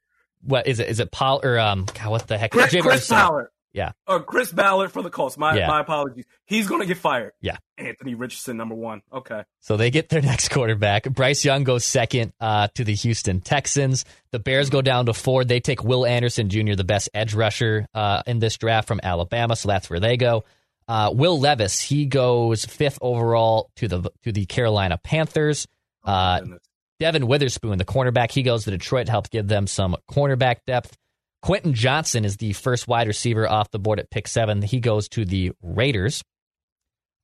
what 0.42 0.66
is 0.66 0.80
it? 0.80 0.88
Is 0.88 1.00
it 1.00 1.10
Paul 1.10 1.40
or 1.42 1.58
um 1.58 1.86
God, 1.94 2.10
what 2.10 2.26
the 2.26 2.36
heck? 2.36 2.50
Chris, 2.50 2.70
Chris 2.70 2.84
Versa. 2.84 3.48
Yeah. 3.72 3.92
Or 4.06 4.22
Chris 4.22 4.52
Ballard 4.52 4.92
for 4.92 5.02
the 5.02 5.08
Colts. 5.10 5.38
My 5.38 5.56
Yeah. 5.56 5.66
my 5.66 5.80
apologies. 5.80 6.24
He's 6.44 6.66
gonna 6.68 6.84
get 6.86 6.98
fired. 6.98 7.32
Yeah. 7.40 7.56
Anthony 7.78 8.14
Richardson, 8.14 8.56
number 8.56 8.74
one. 8.74 9.02
Okay. 9.12 9.42
So 9.60 9.76
they 9.76 9.90
get 9.90 10.08
their 10.10 10.20
next 10.32 10.50
quarterback. 10.50 11.04
Bryce 11.04 11.44
Young 11.44 11.64
goes 11.64 11.84
second 11.84 12.32
uh, 12.40 12.68
to 12.74 12.84
the 12.84 12.94
Houston 12.94 13.40
Texans. 13.40 14.04
The 14.30 14.38
Bears 14.38 14.68
go 14.70 14.82
down 14.82 15.06
to 15.06 15.14
four. 15.14 15.44
They 15.44 15.60
take 15.60 15.82
Will 15.82 16.04
Anderson 16.04 16.48
Jr., 16.50 16.74
the 16.74 16.84
best 16.84 17.08
edge 17.14 17.34
rusher 17.34 17.86
uh, 17.94 18.22
in 18.26 18.38
this 18.40 18.56
draft 18.58 18.88
from 18.88 19.00
Alabama. 19.02 19.56
So 19.56 19.68
that's 19.68 19.88
where 19.88 20.00
they 20.00 20.16
go. 20.16 20.44
Uh, 20.88 21.10
Will 21.14 21.38
Levis, 21.40 21.80
he 21.80 22.06
goes 22.06 22.64
fifth 22.66 22.98
overall 23.00 23.70
to 23.76 23.88
the 23.88 24.10
to 24.24 24.32
the 24.32 24.44
Carolina 24.46 24.98
Panthers. 24.98 25.66
Uh, 26.04 26.40
Goodness. 26.40 26.58
Devon 27.00 27.26
Witherspoon, 27.26 27.78
the 27.78 27.84
cornerback, 27.84 28.30
he 28.30 28.42
goes 28.42 28.64
to 28.64 28.70
Detroit 28.70 29.06
to 29.06 29.12
help 29.12 29.30
give 29.30 29.48
them 29.48 29.66
some 29.66 29.96
cornerback 30.10 30.58
depth. 30.66 30.96
Quentin 31.42 31.74
Johnston 31.74 32.24
is 32.24 32.36
the 32.36 32.52
first 32.52 32.86
wide 32.88 33.08
receiver 33.08 33.48
off 33.48 33.70
the 33.70 33.78
board 33.78 33.98
at 33.98 34.10
pick 34.10 34.28
seven. 34.28 34.62
He 34.62 34.80
goes 34.80 35.08
to 35.10 35.24
the 35.24 35.52
Raiders. 35.62 36.22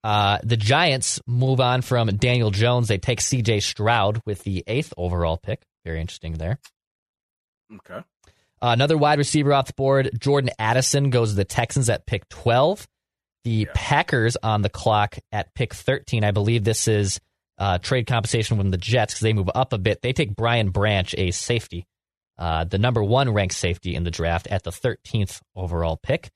Uh, 0.04 0.38
the 0.42 0.56
Giants 0.56 1.20
move 1.26 1.60
on 1.60 1.82
from 1.82 2.08
Daniel 2.16 2.50
Jones. 2.50 2.88
They 2.88 2.98
take 2.98 3.20
CJ 3.20 3.62
Stroud 3.62 4.20
with 4.26 4.42
the 4.44 4.64
eighth 4.66 4.92
overall 4.96 5.36
pick. 5.36 5.62
Very 5.84 6.00
interesting 6.00 6.34
there. 6.34 6.58
Okay. 7.74 7.96
Uh, 7.96 8.02
another 8.60 8.98
wide 8.98 9.18
receiver 9.18 9.52
off 9.52 9.66
the 9.66 9.72
board, 9.74 10.10
Jordan 10.18 10.50
Addison, 10.58 11.10
goes 11.10 11.30
to 11.30 11.36
the 11.36 11.44
Texans 11.44 11.88
at 11.88 12.06
pick 12.06 12.28
12. 12.28 12.86
The 13.44 13.50
Yeah. 13.50 13.66
Packers 13.74 14.36
on 14.42 14.62
the 14.62 14.68
clock 14.68 15.16
at 15.30 15.54
pick 15.54 15.72
13. 15.74 16.24
I 16.24 16.32
believe 16.32 16.64
this 16.64 16.88
is 16.88 17.20
uh, 17.58 17.78
trade 17.78 18.06
compensation 18.06 18.56
from 18.56 18.70
the 18.70 18.76
Jets 18.76 19.14
because 19.14 19.22
they 19.22 19.32
move 19.32 19.50
up 19.54 19.72
a 19.72 19.78
bit. 19.78 20.02
They 20.02 20.12
take 20.12 20.34
Brian 20.34 20.70
Branch, 20.70 21.14
a 21.18 21.30
safety, 21.30 21.86
uh, 22.38 22.64
the 22.64 22.78
number 22.78 23.02
one 23.02 23.32
ranked 23.32 23.54
safety 23.54 23.94
in 23.94 24.04
the 24.04 24.10
draft 24.10 24.46
at 24.46 24.62
the 24.62 24.70
13th 24.70 25.40
overall 25.56 25.96
pick. 25.96 26.30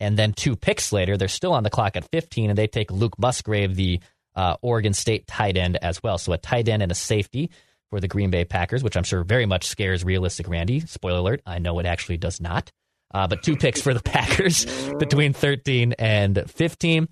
And 0.00 0.16
then 0.16 0.32
two 0.32 0.54
picks 0.54 0.92
later, 0.92 1.16
they're 1.16 1.28
still 1.28 1.52
on 1.52 1.64
the 1.64 1.70
clock 1.70 1.96
at 1.96 2.08
15, 2.12 2.50
and 2.50 2.58
they 2.58 2.68
take 2.68 2.92
Luke 2.92 3.18
Musgrave, 3.18 3.74
the 3.74 4.00
uh, 4.36 4.56
Oregon 4.62 4.94
State 4.94 5.26
tight 5.26 5.56
end, 5.56 5.76
as 5.82 6.00
well. 6.02 6.18
So 6.18 6.32
a 6.32 6.38
tight 6.38 6.68
end 6.68 6.82
and 6.82 6.92
a 6.92 6.94
safety 6.94 7.50
for 7.90 8.00
the 8.00 8.06
Green 8.06 8.30
Bay 8.30 8.44
Packers, 8.44 8.84
which 8.84 8.96
I'm 8.96 9.02
sure 9.02 9.24
very 9.24 9.46
much 9.46 9.66
scares 9.66 10.04
realistic 10.04 10.48
Randy. 10.48 10.80
Spoiler 10.80 11.18
alert, 11.18 11.42
I 11.44 11.58
know 11.58 11.78
it 11.80 11.86
actually 11.86 12.18
does 12.18 12.40
not. 12.40 12.70
Uh, 13.12 13.26
but 13.26 13.42
two 13.42 13.56
picks 13.56 13.80
for 13.80 13.94
the 13.94 14.02
Packers 14.04 14.66
between 14.98 15.32
13 15.32 15.94
and 15.98 16.44
15. 16.48 17.08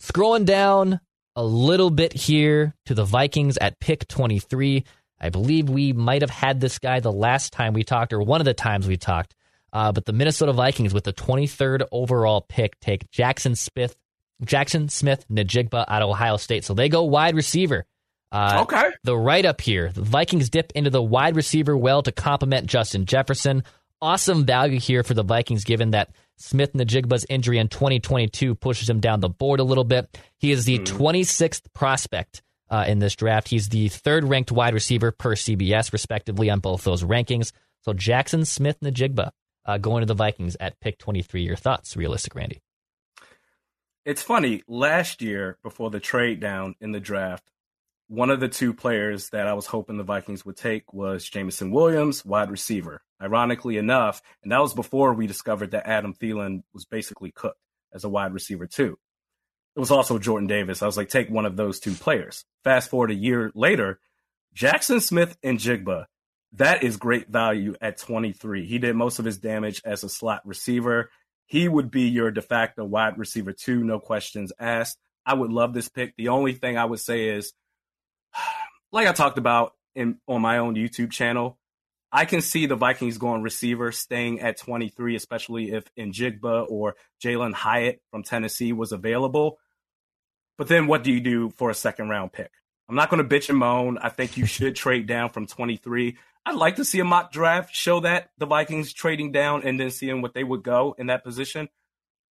Scrolling 0.00 0.44
down 0.44 1.00
a 1.36 1.44
little 1.44 1.90
bit 1.90 2.12
here 2.12 2.74
to 2.86 2.94
the 2.94 3.04
Vikings 3.04 3.58
at 3.58 3.80
pick 3.80 4.06
23. 4.08 4.84
I 5.22 5.30
believe 5.30 5.70
we 5.70 5.92
might 5.92 6.22
have 6.22 6.30
had 6.30 6.60
this 6.60 6.78
guy 6.80 6.98
the 7.00 7.12
last 7.12 7.52
time 7.52 7.72
we 7.74 7.84
talked, 7.84 8.12
or 8.12 8.20
one 8.20 8.40
of 8.40 8.44
the 8.44 8.54
times 8.54 8.88
we 8.88 8.96
talked. 8.96 9.34
Uh, 9.72 9.92
but 9.92 10.04
the 10.04 10.12
Minnesota 10.12 10.52
Vikings, 10.52 10.92
with 10.92 11.04
the 11.04 11.12
23rd 11.12 11.86
overall 11.92 12.42
pick, 12.42 12.78
take 12.80 13.10
Jaxon 13.10 13.56
Smith, 13.56 13.96
Jaxon 14.44 14.90
Smith 14.90 15.24
Njigba 15.30 15.84
out 15.88 16.02
of 16.02 16.10
Ohio 16.10 16.36
State. 16.36 16.64
So 16.64 16.74
they 16.74 16.88
go 16.88 17.04
wide 17.04 17.36
receiver. 17.36 17.86
Uh, 18.32 18.60
okay. 18.62 18.90
The 19.04 19.16
right 19.16 19.44
up 19.44 19.60
here, 19.60 19.92
the 19.92 20.02
Vikings 20.02 20.50
dip 20.50 20.72
into 20.74 20.90
the 20.90 21.02
wide 21.02 21.36
receiver 21.36 21.76
well 21.76 22.02
to 22.02 22.12
complement 22.12 22.66
Justin 22.66 23.06
Jefferson. 23.06 23.62
Awesome 24.00 24.44
value 24.44 24.80
here 24.80 25.04
for 25.04 25.14
the 25.14 25.22
Vikings, 25.22 25.64
given 25.64 25.92
that 25.92 26.10
Smith 26.36 26.72
Njigba's 26.72 27.24
injury 27.28 27.58
in 27.58 27.68
2022 27.68 28.56
pushes 28.56 28.90
him 28.90 29.00
down 29.00 29.20
the 29.20 29.28
board 29.28 29.60
a 29.60 29.64
little 29.64 29.84
bit. 29.84 30.18
He 30.38 30.50
is 30.50 30.64
the 30.64 30.80
mm. 30.80 30.84
26th 30.84 31.62
prospect 31.72 32.42
uh, 32.72 32.86
in 32.88 32.98
this 32.98 33.14
draft. 33.14 33.48
He's 33.48 33.68
the 33.68 33.88
third 33.88 34.24
ranked 34.24 34.50
wide 34.50 34.74
receiver 34.74 35.12
per 35.12 35.36
CBS, 35.36 35.92
respectively, 35.92 36.48
on 36.50 36.60
both 36.60 36.82
those 36.82 37.04
rankings. 37.04 37.52
So 37.82 37.92
Jaxon 37.92 38.46
Smith 38.46 38.80
Njigba 38.80 39.30
uh, 39.66 39.78
going 39.78 40.00
to 40.00 40.06
the 40.06 40.14
Vikings 40.14 40.56
at 40.58 40.80
pick 40.80 40.98
23. 40.98 41.42
Your 41.42 41.56
thoughts, 41.56 41.96
realistic, 41.96 42.34
Randy? 42.34 42.62
It's 44.04 44.22
funny. 44.22 44.62
Last 44.66 45.22
year, 45.22 45.58
before 45.62 45.90
the 45.90 46.00
trade 46.00 46.40
down 46.40 46.74
in 46.80 46.92
the 46.92 46.98
draft, 46.98 47.44
one 48.08 48.30
of 48.30 48.40
the 48.40 48.48
two 48.48 48.74
players 48.74 49.28
that 49.30 49.46
I 49.46 49.52
was 49.52 49.66
hoping 49.66 49.96
the 49.96 50.02
Vikings 50.02 50.44
would 50.44 50.56
take 50.56 50.92
was 50.92 51.28
Jameson 51.28 51.70
Williams, 51.70 52.24
wide 52.24 52.50
receiver. 52.50 53.02
Ironically 53.22 53.76
enough, 53.76 54.20
and 54.42 54.50
that 54.50 54.60
was 54.60 54.74
before 54.74 55.14
we 55.14 55.28
discovered 55.28 55.70
that 55.70 55.86
Adam 55.86 56.12
Thielen 56.12 56.62
was 56.74 56.84
basically 56.84 57.30
cooked 57.30 57.60
as 57.92 58.02
a 58.02 58.08
wide 58.08 58.32
receiver 58.34 58.66
too. 58.66 58.98
It 59.74 59.80
was 59.80 59.90
also 59.90 60.18
Jordan 60.18 60.46
Davis. 60.46 60.82
I 60.82 60.86
was 60.86 60.96
like, 60.96 61.08
take 61.08 61.30
one 61.30 61.46
of 61.46 61.56
those 61.56 61.80
two 61.80 61.94
players. 61.94 62.44
Fast 62.64 62.90
forward 62.90 63.10
a 63.10 63.14
year 63.14 63.50
later, 63.54 64.00
Jaxon 64.54 65.00
Smith 65.00 65.36
Njigba. 65.42 66.06
That 66.56 66.82
is 66.82 66.98
great 66.98 67.28
value 67.28 67.74
at 67.80 67.96
23. 67.96 68.66
He 68.66 68.78
did 68.78 68.94
most 68.94 69.18
of 69.18 69.24
his 69.24 69.38
damage 69.38 69.80
as 69.84 70.04
a 70.04 70.08
slot 70.08 70.42
receiver. 70.44 71.10
He 71.46 71.66
would 71.66 71.90
be 71.90 72.02
your 72.02 72.30
de 72.30 72.42
facto 72.42 72.84
wide 72.84 73.18
receiver 73.18 73.52
too, 73.52 73.82
no 73.82 73.98
questions 73.98 74.52
asked. 74.58 74.98
I 75.24 75.34
would 75.34 75.50
love 75.50 75.72
this 75.72 75.88
pick. 75.88 76.14
The 76.16 76.28
only 76.28 76.52
thing 76.52 76.76
I 76.76 76.84
would 76.84 77.00
say 77.00 77.30
is 77.30 77.52
like 78.92 79.08
I 79.08 79.12
talked 79.12 79.38
about 79.38 79.72
in 79.94 80.18
on 80.26 80.42
my 80.42 80.58
own 80.58 80.74
YouTube 80.74 81.10
channel, 81.10 81.58
I 82.12 82.26
can 82.26 82.42
see 82.42 82.66
the 82.66 82.76
Vikings 82.76 83.16
going 83.16 83.42
receiver, 83.42 83.90
staying 83.90 84.40
at 84.40 84.58
23, 84.58 85.16
especially 85.16 85.72
if 85.72 85.84
Njigba 85.96 86.66
or 86.68 86.94
Jalin 87.24 87.54
Hyatt 87.54 88.02
from 88.10 88.22
Tennessee 88.22 88.74
was 88.74 88.92
available. 88.92 89.58
But 90.58 90.68
then 90.68 90.86
what 90.86 91.02
do 91.02 91.10
you 91.10 91.20
do 91.20 91.50
for 91.56 91.70
a 91.70 91.74
second 91.74 92.10
round 92.10 92.32
pick? 92.32 92.50
I'm 92.88 92.96
not 92.96 93.08
going 93.08 93.26
to 93.26 93.28
bitch 93.28 93.48
and 93.48 93.58
moan. 93.58 93.96
I 93.96 94.10
think 94.10 94.36
you 94.36 94.44
should 94.44 94.76
trade 94.76 95.06
down 95.06 95.30
from 95.30 95.46
23. 95.46 96.18
I'd 96.44 96.56
like 96.56 96.76
to 96.76 96.84
see 96.84 97.00
a 97.00 97.04
mock 97.04 97.32
draft 97.32 97.74
show 97.74 98.00
that 98.00 98.30
the 98.36 98.46
Vikings 98.46 98.92
trading 98.92 99.32
down 99.32 99.62
and 99.62 99.80
then 99.80 99.90
seeing 99.90 100.20
what 100.20 100.34
they 100.34 100.44
would 100.44 100.62
go 100.62 100.94
in 100.98 101.06
that 101.06 101.24
position. 101.24 101.68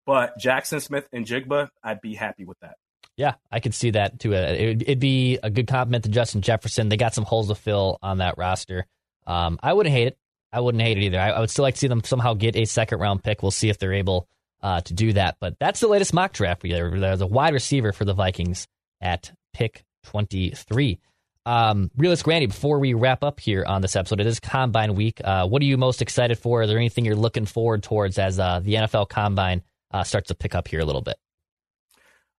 But 0.06 0.38
Jaxon 0.40 0.82
Smith 0.82 1.08
Njigba, 1.12 1.70
I'd 1.84 2.02
be 2.02 2.14
happy 2.14 2.46
with 2.46 2.60
that. 2.60 2.76
Yeah, 3.18 3.36
I 3.52 3.60
could 3.60 3.74
see 3.74 3.92
that 3.92 4.20
too. 4.20 4.34
It, 4.34 4.88
would 4.88 5.00
be 5.00 5.40
a 5.42 5.50
good 5.50 5.68
compliment 5.68 6.04
to 6.04 6.10
Justin 6.10 6.42
Jefferson. 6.42 6.90
They 6.90 6.98
got 6.98 7.14
some 7.14 7.26
holes 7.26 7.48
to 7.48 7.56
fill 7.56 7.98
on 8.02 8.20
that 8.20 8.38
roster. 8.38 8.86
Um, 9.32 9.60
I 9.64 9.72
wouldn't 9.72 9.96
hate 9.96 10.08
it. 10.08 10.18
I 10.52 10.60
wouldn't 10.60 10.82
hate 10.82 10.98
it 10.98 11.04
either. 11.04 11.20
I, 11.20 11.30
I, 11.30 11.40
would 11.40 11.50
still 11.50 11.64
like 11.64 11.76
to 11.76 11.80
see 11.80 11.88
them 11.88 12.04
somehow 12.04 12.34
get 12.34 12.58
a 12.58 12.66
second 12.66 13.00
round 13.00 13.24
pick. 13.24 13.42
We'll 13.42 13.52
see 13.52 13.70
if 13.70 13.78
they're 13.78 13.94
able 13.94 14.28
uh, 14.62 14.82
to 14.82 14.94
do 14.94 15.14
that. 15.14 15.38
But 15.40 15.56
that's 15.58 15.80
the 15.80 15.88
latest 15.88 16.14
mock 16.14 16.34
draft. 16.34 16.64
There's 16.64 17.22
a 17.22 17.28
wide 17.28 17.54
receiver 17.54 17.94
for 17.94 18.04
the 18.04 18.14
Vikings 18.14 18.68
at 19.00 19.32
pick 19.54 19.86
23. 20.04 21.00
Um, 21.46 21.90
Realist 21.96 22.28
Randy, 22.28 22.48
before 22.48 22.80
we 22.80 22.94
wrap 22.94 23.24
up 23.24 23.40
here 23.40 23.64
on 23.66 23.82
this 23.82 23.96
episode, 23.96 24.20
it 24.20 24.28
is 24.28 24.42
Combine 24.42 24.96
Week. 24.96 25.22
Uh, 25.24 25.48
what 25.48 25.62
are 25.62 25.66
you 25.66 25.78
most 25.78 26.02
excited 26.02 26.38
for? 26.38 26.64
Is 26.64 26.70
there 26.70 26.78
anything 26.78 27.06
you're 27.06 27.16
looking 27.16 27.46
forward 27.46 27.84
towards 27.84 28.20
as 28.20 28.38
uh, 28.38 28.60
the 28.60 28.76
NFL 28.76 29.10
Combine 29.10 29.64
uh, 29.92 30.04
starts 30.04 30.28
to 30.28 30.36
pick 30.36 30.54
up 30.56 30.68
here 30.68 30.82
a 30.82 30.86
little 30.86 31.02
bit? 31.02 31.16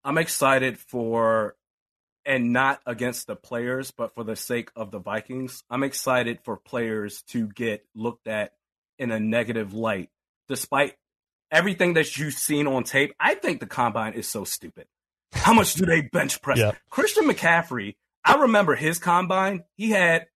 I'm 0.04 0.18
excited 0.18 0.78
for, 0.78 1.56
and 2.24 2.52
not 2.52 2.80
against 2.86 3.26
the 3.26 3.36
players, 3.36 3.90
but 3.90 4.14
for 4.14 4.24
the 4.24 4.36
sake 4.36 4.70
of 4.76 4.90
the 4.90 4.98
Vikings, 4.98 5.64
I'm 5.68 5.82
excited 5.82 6.40
for 6.44 6.56
players 6.56 7.22
to 7.28 7.48
get 7.48 7.84
looked 7.94 8.26
at 8.26 8.52
in 8.98 9.10
a 9.10 9.20
negative 9.20 9.74
light. 9.74 10.10
Despite 10.48 10.94
everything 11.50 11.94
that 11.94 12.16
you've 12.16 12.34
seen 12.34 12.66
on 12.66 12.84
tape, 12.84 13.14
I 13.18 13.34
think 13.34 13.60
the 13.60 13.66
combine 13.66 14.14
is 14.14 14.28
so 14.28 14.44
stupid. 14.44 14.86
How 15.32 15.52
much 15.54 15.74
do 15.74 15.86
they 15.86 16.02
bench 16.02 16.40
press? 16.42 16.58
Yep. 16.58 16.76
Christian 16.90 17.24
McCaffrey, 17.24 17.96
I 18.24 18.36
remember 18.42 18.74
his 18.74 18.98
combine. 18.98 19.64
He 19.76 19.90
had 19.90 20.26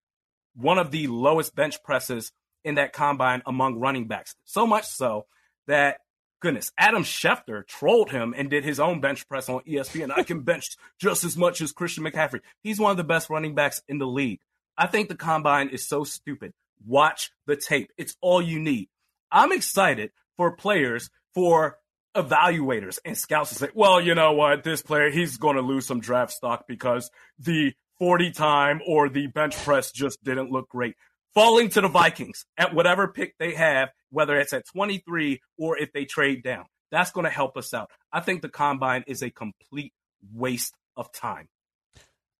one 0.55 0.79
of 0.79 0.91
the 0.91 1.07
lowest 1.07 1.55
bench 1.55 1.81
presses 1.83 2.31
in 2.63 2.75
that 2.75 2.93
combine 2.93 3.41
among 3.45 3.79
running 3.79 4.07
backs. 4.07 4.35
So 4.43 4.67
much 4.67 4.85
so 4.85 5.27
that 5.67 5.99
goodness, 6.39 6.71
Adam 6.77 7.03
Schefter 7.03 7.65
trolled 7.67 8.11
him 8.11 8.33
and 8.37 8.49
did 8.49 8.63
his 8.63 8.79
own 8.79 9.01
bench 9.01 9.27
press 9.27 9.49
on 9.49 9.61
ESPN. 9.61 10.11
I 10.15 10.23
can 10.23 10.41
bench 10.41 10.75
just 10.99 11.23
as 11.23 11.37
much 11.37 11.61
as 11.61 11.71
Christian 11.71 12.03
McCaffrey. 12.03 12.41
He's 12.63 12.79
one 12.79 12.91
of 12.91 12.97
the 12.97 13.03
best 13.03 13.29
running 13.29 13.55
backs 13.55 13.81
in 13.87 13.97
the 13.97 14.07
league. 14.07 14.39
I 14.77 14.87
think 14.87 15.09
the 15.09 15.15
combine 15.15 15.69
is 15.69 15.87
so 15.87 16.03
stupid. 16.03 16.53
Watch 16.85 17.31
the 17.45 17.55
tape. 17.55 17.91
It's 17.97 18.15
all 18.21 18.41
you 18.41 18.59
need. 18.59 18.89
I'm 19.31 19.51
excited 19.51 20.11
for 20.35 20.55
players, 20.55 21.09
for 21.33 21.77
evaluators 22.15 22.99
and 23.05 23.17
scouts 23.17 23.49
to 23.49 23.55
say, 23.55 23.69
well, 23.73 24.01
you 24.01 24.15
know 24.15 24.33
what, 24.33 24.63
this 24.63 24.81
player, 24.81 25.09
he's 25.09 25.37
going 25.37 25.55
to 25.55 25.61
lose 25.61 25.85
some 25.85 25.99
draft 25.99 26.31
stock 26.31 26.65
because 26.67 27.11
the 27.39 27.73
40 27.99 28.31
time 28.31 28.81
or 28.87 29.09
the 29.09 29.27
bench 29.27 29.55
press 29.57 29.91
just 29.91 30.23
didn't 30.23 30.51
look 30.51 30.69
great 30.69 30.95
falling 31.37 31.69
to 31.69 31.81
the 31.81 31.87
Vikings 31.87 32.45
at 32.57 32.73
whatever 32.73 33.07
pick 33.07 33.35
they 33.37 33.53
have, 33.53 33.89
whether 34.09 34.39
it's 34.39 34.53
at 34.53 34.65
23 34.73 35.39
or 35.59 35.77
if 35.77 35.93
they 35.93 36.03
trade 36.03 36.41
down. 36.41 36.65
That's 36.91 37.11
going 37.11 37.25
to 37.25 37.29
help 37.29 37.57
us 37.57 37.75
out. 37.75 37.91
I 38.11 38.21
think 38.21 38.41
the 38.41 38.49
combine 38.49 39.03
is 39.05 39.21
a 39.21 39.29
complete 39.29 39.93
waste 40.33 40.73
of 40.95 41.11
time. 41.11 41.47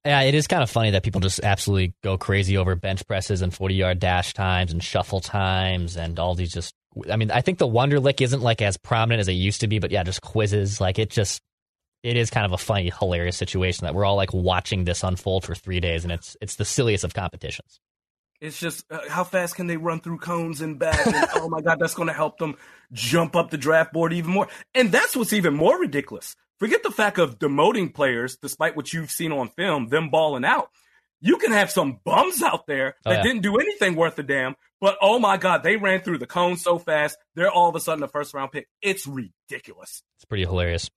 Yeah, 0.04 0.22
it 0.22 0.34
is 0.34 0.48
kind 0.48 0.64
of 0.64 0.70
funny 0.72 0.92
that 0.92 1.04
people 1.04 1.22
just 1.22 1.42
absolutely 1.44 1.94
go 2.02 2.18
crazy 2.18 2.58
over 2.58 2.76
bench 2.76 3.06
presses 3.06 3.44
and 3.44 3.54
40 3.54 3.76
yard 3.76 4.00
dash 4.00 4.34
times 4.34 4.72
and 4.72 4.84
shuffle 4.84 5.20
times 5.20 5.96
and 5.96 6.18
all 6.18 6.34
these 6.34 6.52
just. 6.52 6.74
I 7.12 7.18
mean, 7.18 7.30
I 7.30 7.42
think 7.42 7.60
the 7.60 7.68
Wonderlic 7.68 8.22
isn't 8.22 8.42
like 8.42 8.64
as 8.64 8.78
prominent 8.78 9.20
as 9.20 9.28
it 9.28 9.34
used 9.34 9.62
to 9.62 9.68
be, 9.68 9.78
but 9.78 9.92
yeah, 9.92 10.02
just 10.02 10.22
quizzes. 10.22 10.82
Like 10.82 10.98
it 10.98 11.12
just, 11.12 11.40
it 12.02 12.18
is 12.18 12.32
kind 12.32 12.48
of 12.48 12.54
a 12.54 12.58
funny, 12.58 12.92
hilarious 12.98 13.38
situation 13.38 13.86
that 13.86 13.94
we're 13.94 14.06
all 14.06 14.16
like 14.16 14.34
watching 14.34 14.86
this 14.86 15.04
unfold 15.04 15.44
for 15.46 15.54
three 15.54 15.80
days, 15.80 16.04
and 16.04 16.12
it's 16.12 16.36
it's 16.42 16.56
the 16.56 16.66
silliest 16.66 17.04
of 17.04 17.14
competitions. 17.14 17.80
It's 18.40 18.60
just 18.60 18.86
uh, 18.92 19.00
how 19.10 19.24
fast 19.24 19.56
can 19.56 19.68
they 19.68 19.78
run 19.78 20.00
through 20.00 20.20
cones 20.20 20.62
and 20.62 20.78
back? 20.78 21.06
And, 21.08 21.28
oh 21.36 21.50
my 21.50 21.62
God, 21.62 21.80
that's 21.80 21.96
going 21.96 22.08
to 22.08 22.14
help 22.14 22.38
them 22.38 22.56
jump 22.92 23.36
up 23.36 23.50
the 23.50 23.58
draft 23.58 23.94
board 23.94 24.14
even 24.14 24.32
more. 24.32 24.48
And 24.76 24.92
that's 24.92 25.16
what's 25.16 25.34
even 25.34 25.56
more 25.56 25.80
ridiculous. 25.80 26.36
Forget 26.60 26.84
the 26.84 26.92
fact 26.92 27.18
of 27.20 27.40
demoting 27.40 27.94
players, 27.94 28.38
despite 28.38 28.76
what 28.76 28.94
you've 28.94 29.12
seen 29.12 29.32
on 29.32 29.50
film, 29.50 29.90
them 29.90 30.10
balling 30.10 30.46
out. 30.46 30.70
You 31.20 31.38
can 31.38 31.52
have 31.52 31.72
some 31.72 32.00
bums 32.04 32.44
out 32.44 32.68
there 32.68 32.96
oh, 33.06 33.10
that 33.10 33.10
oh, 33.10 33.18
yeah. 33.18 33.24
didn't 33.24 33.42
do 33.42 33.58
anything 33.58 33.96
worth 33.96 34.20
a 34.20 34.24
damn, 34.24 34.56
but 34.80 34.98
oh 35.02 35.18
my 35.18 35.38
God, 35.38 35.64
they 35.64 35.76
ran 35.76 36.02
through 36.02 36.20
the 36.20 36.28
cone 36.28 36.58
so 36.58 36.78
fast. 36.78 37.18
They're 37.36 37.52
all 37.52 37.70
of 37.70 37.76
a 37.76 37.80
sudden 37.80 38.04
a 38.04 38.08
first 38.08 38.36
round 38.36 38.52
pick. 38.52 38.68
It's 38.82 39.08
ridiculous. 39.08 40.04
It's 40.18 40.26
pretty 40.26 40.46
hilarious. 40.46 40.92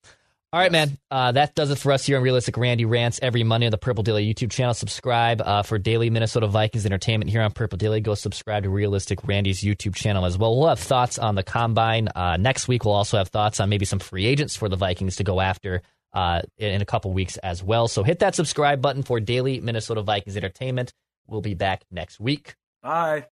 All 0.53 0.59
right, 0.59 0.71
man. 0.71 0.97
Uh, 1.09 1.31
that 1.31 1.55
does 1.55 1.71
it 1.71 1.77
for 1.77 1.93
us 1.93 2.05
here 2.05 2.17
on 2.17 2.23
Realistic 2.23 2.57
Randy 2.57 2.83
Rants 2.83 3.21
every 3.21 3.41
Monday 3.41 3.67
on 3.67 3.71
the 3.71 3.77
Purple 3.77 4.03
Daily 4.03 4.33
YouTube 4.33 4.51
channel. 4.51 4.73
Subscribe 4.73 5.41
uh, 5.41 5.63
for 5.63 5.77
daily 5.77 6.09
Minnesota 6.09 6.47
Vikings 6.47 6.85
entertainment 6.85 7.31
here 7.31 7.41
on 7.41 7.53
Purple 7.53 7.77
Daily. 7.77 8.01
Go 8.01 8.15
subscribe 8.15 8.63
to 8.63 8.69
Realistic 8.69 9.25
Randy's 9.25 9.61
YouTube 9.61 9.95
channel 9.95 10.25
as 10.25 10.37
well. 10.37 10.57
We'll 10.57 10.67
have 10.67 10.79
thoughts 10.79 11.17
on 11.17 11.35
the 11.35 11.43
combine 11.43 12.09
uh, 12.09 12.35
next 12.35 12.67
week. 12.67 12.83
We'll 12.83 12.95
also 12.95 13.17
have 13.17 13.29
thoughts 13.29 13.61
on 13.61 13.69
maybe 13.69 13.85
some 13.85 13.99
free 13.99 14.25
agents 14.25 14.57
for 14.57 14.67
the 14.67 14.75
Vikings 14.75 15.15
to 15.17 15.23
go 15.23 15.39
after 15.39 15.83
uh, 16.11 16.41
in 16.57 16.81
a 16.81 16.85
couple 16.85 17.13
weeks 17.13 17.37
as 17.37 17.63
well. 17.63 17.87
So 17.87 18.03
hit 18.03 18.19
that 18.19 18.35
subscribe 18.35 18.81
button 18.81 19.03
for 19.03 19.21
daily 19.21 19.61
Minnesota 19.61 20.01
Vikings 20.01 20.35
entertainment. 20.35 20.91
We'll 21.27 21.39
be 21.39 21.53
back 21.53 21.85
next 21.89 22.19
week. 22.19 22.55
Bye. 22.83 23.27